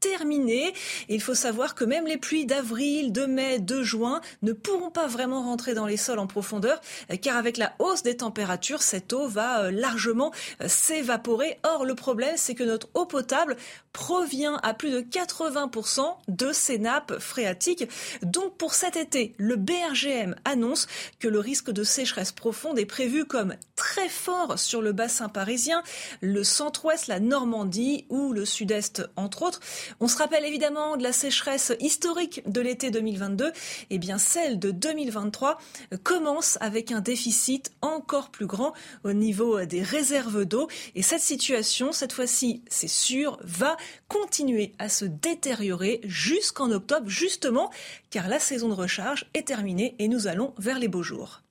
terminée. 0.00 0.72
Il 1.08 1.20
faut 1.20 1.34
savoir 1.34 1.74
que 1.74 1.84
même 1.84 2.06
les 2.06 2.16
pluies 2.16 2.44
d'avril, 2.46 3.12
de 3.12 3.24
mai, 3.24 3.58
de 3.58 3.82
juin 3.82 4.20
ne 4.42 4.52
pourront 4.52 4.90
pas 4.90 5.06
vraiment 5.06 5.42
rentrer 5.42 5.74
dans 5.74 5.86
les 5.86 5.96
sols 5.96 6.18
en 6.18 6.26
profondeur, 6.26 6.80
car 7.20 7.36
avec 7.36 7.56
la 7.56 7.72
hausse 7.78 8.02
des 8.02 8.16
températures, 8.16 8.82
cette 8.82 9.12
eau 9.12 9.28
va 9.28 9.70
largement 9.70 10.32
s'évaporer. 10.66 11.58
Or, 11.62 11.84
le 11.84 11.94
problème, 11.94 12.34
c'est 12.36 12.54
que 12.54 12.64
notre 12.64 12.88
eau 12.94 13.06
potable 13.06 13.56
provient 13.92 14.58
à 14.62 14.74
plus 14.74 14.90
de 14.90 15.00
80% 15.00 16.02
de 16.28 16.52
ces 16.52 16.78
nappes 16.78 17.18
phréatiques. 17.18 17.88
Donc 18.22 18.56
pour 18.56 18.74
cet 18.74 18.96
été, 18.96 19.34
le 19.38 19.56
BRGM 19.56 20.34
annonce 20.44 20.86
que 21.18 21.28
le 21.28 21.38
risque 21.38 21.70
de 21.70 21.84
sécheresse 21.84 22.32
profonde 22.32 22.78
est 22.78 22.86
prévu 22.86 23.24
comme 23.24 23.54
très 23.76 24.08
fort 24.08 24.58
sur 24.58 24.82
le 24.82 24.92
bassin 24.92 25.28
parisien, 25.28 25.82
le 26.20 26.44
centre-ouest, 26.44 27.06
la 27.08 27.20
Normandie 27.20 28.06
ou 28.08 28.32
le 28.32 28.44
sud-est 28.44 29.02
entre 29.16 29.42
autres. 29.42 29.60
On 30.00 30.08
se 30.08 30.16
rappelle 30.16 30.44
évidemment 30.44 30.96
de 30.96 31.02
la 31.02 31.12
sécheresse 31.12 31.72
historique 31.80 32.42
de 32.46 32.60
l'été 32.60 32.90
2022. 32.90 33.48
Et 33.48 33.52
eh 33.90 33.98
bien 33.98 34.18
celle 34.18 34.58
de 34.58 34.70
2023 34.70 35.58
commence 36.02 36.58
avec 36.60 36.92
un 36.92 37.00
déficit 37.00 37.72
encore 37.80 38.30
plus 38.30 38.46
grand 38.46 38.72
au 39.04 39.12
niveau 39.12 39.64
des 39.64 39.82
réserves 39.82 40.44
d'eau. 40.44 40.68
Et 40.94 41.02
cette 41.02 41.20
situation, 41.20 41.92
cette 41.92 42.12
fois-ci, 42.12 42.62
c'est 42.68 42.88
sûr, 42.88 43.38
va 43.42 43.76
continuer 44.08 44.51
à 44.78 44.88
se 44.88 45.04
détériorer 45.04 46.00
jusqu'en 46.04 46.70
octobre, 46.70 47.08
justement, 47.08 47.70
car 48.10 48.28
la 48.28 48.38
saison 48.38 48.68
de 48.68 48.74
recharge 48.74 49.26
est 49.34 49.46
terminée 49.46 49.94
et 49.98 50.08
nous 50.08 50.26
allons 50.26 50.54
vers 50.58 50.78
les 50.78 50.88
beaux 50.88 51.02
jours. 51.02 51.42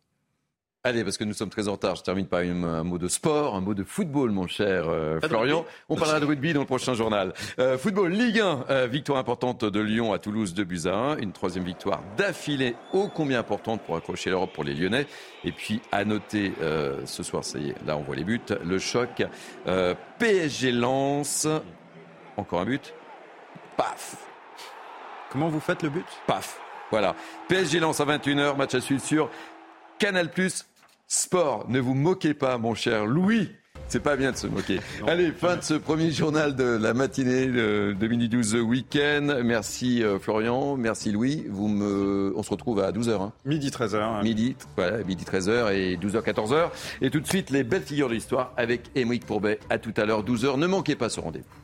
Allez, 0.83 1.03
parce 1.03 1.19
que 1.19 1.23
nous 1.23 1.33
sommes 1.33 1.51
très 1.51 1.67
en 1.67 1.73
retard, 1.73 1.95
je 1.95 2.01
termine 2.01 2.25
par 2.25 2.39
un 2.39 2.83
mot 2.83 2.97
de 2.97 3.07
sport, 3.07 3.55
un 3.55 3.61
mot 3.61 3.75
de 3.75 3.83
football, 3.83 4.31
mon 4.31 4.47
cher 4.47 4.89
euh, 4.89 5.19
Florian. 5.21 5.63
On 5.89 5.95
parlera 5.95 6.19
de 6.19 6.25
rugby 6.25 6.53
dans 6.53 6.61
le 6.61 6.65
prochain 6.65 6.95
journal. 6.95 7.33
Euh, 7.59 7.77
football, 7.77 8.11
Ligue 8.11 8.39
1, 8.39 8.65
euh, 8.67 8.87
victoire 8.87 9.19
importante 9.19 9.63
de 9.63 9.79
Lyon 9.79 10.11
à 10.11 10.17
Toulouse 10.17 10.55
de 10.55 10.63
buts 10.63 10.81
à 10.85 10.95
1. 10.95 11.17
Une 11.17 11.33
troisième 11.33 11.65
victoire 11.65 12.01
d'affilée, 12.17 12.75
ô 12.93 13.09
combien 13.09 13.37
importante 13.37 13.83
pour 13.83 13.95
accrocher 13.95 14.31
l'Europe 14.31 14.53
pour 14.53 14.63
les 14.63 14.73
Lyonnais. 14.73 15.05
Et 15.43 15.51
puis, 15.51 15.81
à 15.91 16.03
noter, 16.03 16.51
ce 17.05 17.21
soir, 17.21 17.43
ça 17.43 17.59
y 17.59 17.69
est, 17.69 17.75
là 17.85 17.95
on 17.95 18.01
voit 18.01 18.15
les 18.15 18.23
buts, 18.23 18.41
le 18.63 18.79
choc 18.79 19.23
PSG 20.17 20.71
lance 20.71 21.47
encore 22.37 22.61
un 22.61 22.65
but. 22.65 22.93
Paf 23.77 24.15
Comment 25.31 25.49
vous 25.49 25.59
faites 25.59 25.83
le 25.83 25.89
but? 25.89 26.05
Paf 26.27 26.59
Voilà. 26.91 27.15
PSG 27.47 27.79
lance 27.79 27.99
à 27.99 28.05
21h, 28.05 28.57
match 28.57 28.75
à 28.75 28.81
suivre 28.81 29.01
sur 29.01 29.29
Canal 29.97 30.31
Plus 30.31 30.65
Sport. 31.07 31.65
Ne 31.69 31.79
vous 31.79 31.93
moquez 31.93 32.33
pas, 32.33 32.57
mon 32.57 32.75
cher 32.75 33.05
Louis. 33.05 33.51
C'est 33.87 33.99
pas 33.99 34.15
bien 34.15 34.31
de 34.31 34.37
se 34.37 34.47
moquer. 34.47 34.79
Allez, 35.05 35.31
fin 35.31 35.57
de 35.57 35.63
ce 35.63 35.73
premier 35.73 36.11
journal 36.11 36.55
de 36.55 36.63
la 36.63 36.93
matinée 36.93 37.47
de, 37.47 38.07
Mini 38.07 38.29
12 38.29 38.55
Week-end. 38.55 39.41
Merci 39.43 40.01
euh, 40.01 40.17
Florian, 40.17 40.77
merci 40.77 41.11
Louis. 41.11 41.45
Vous 41.49 41.67
me... 41.67 42.33
On 42.37 42.41
se 42.41 42.49
retrouve 42.49 42.79
à 42.79 42.91
12h. 42.91 43.21
Hein. 43.21 43.33
Midi 43.43 43.69
13h. 43.69 44.23
Midi, 44.23 44.55
voilà, 44.77 45.03
midi 45.03 45.25
13h 45.25 45.73
et 45.73 45.97
12h 45.97 46.23
14h. 46.23 46.69
Et 47.01 47.09
tout 47.09 47.19
de 47.19 47.27
suite, 47.27 47.49
les 47.49 47.65
belles 47.65 47.83
figures 47.83 48.07
de 48.07 48.13
l'histoire 48.13 48.53
avec 48.55 48.83
Émeric 48.95 49.25
Pourbet. 49.25 49.59
À 49.69 49.77
tout 49.77 49.93
à 49.97 50.05
l'heure, 50.05 50.23
12h. 50.23 50.57
Ne 50.57 50.67
manquez 50.67 50.95
pas 50.95 51.09
ce 51.09 51.19
rendez-vous. 51.19 51.60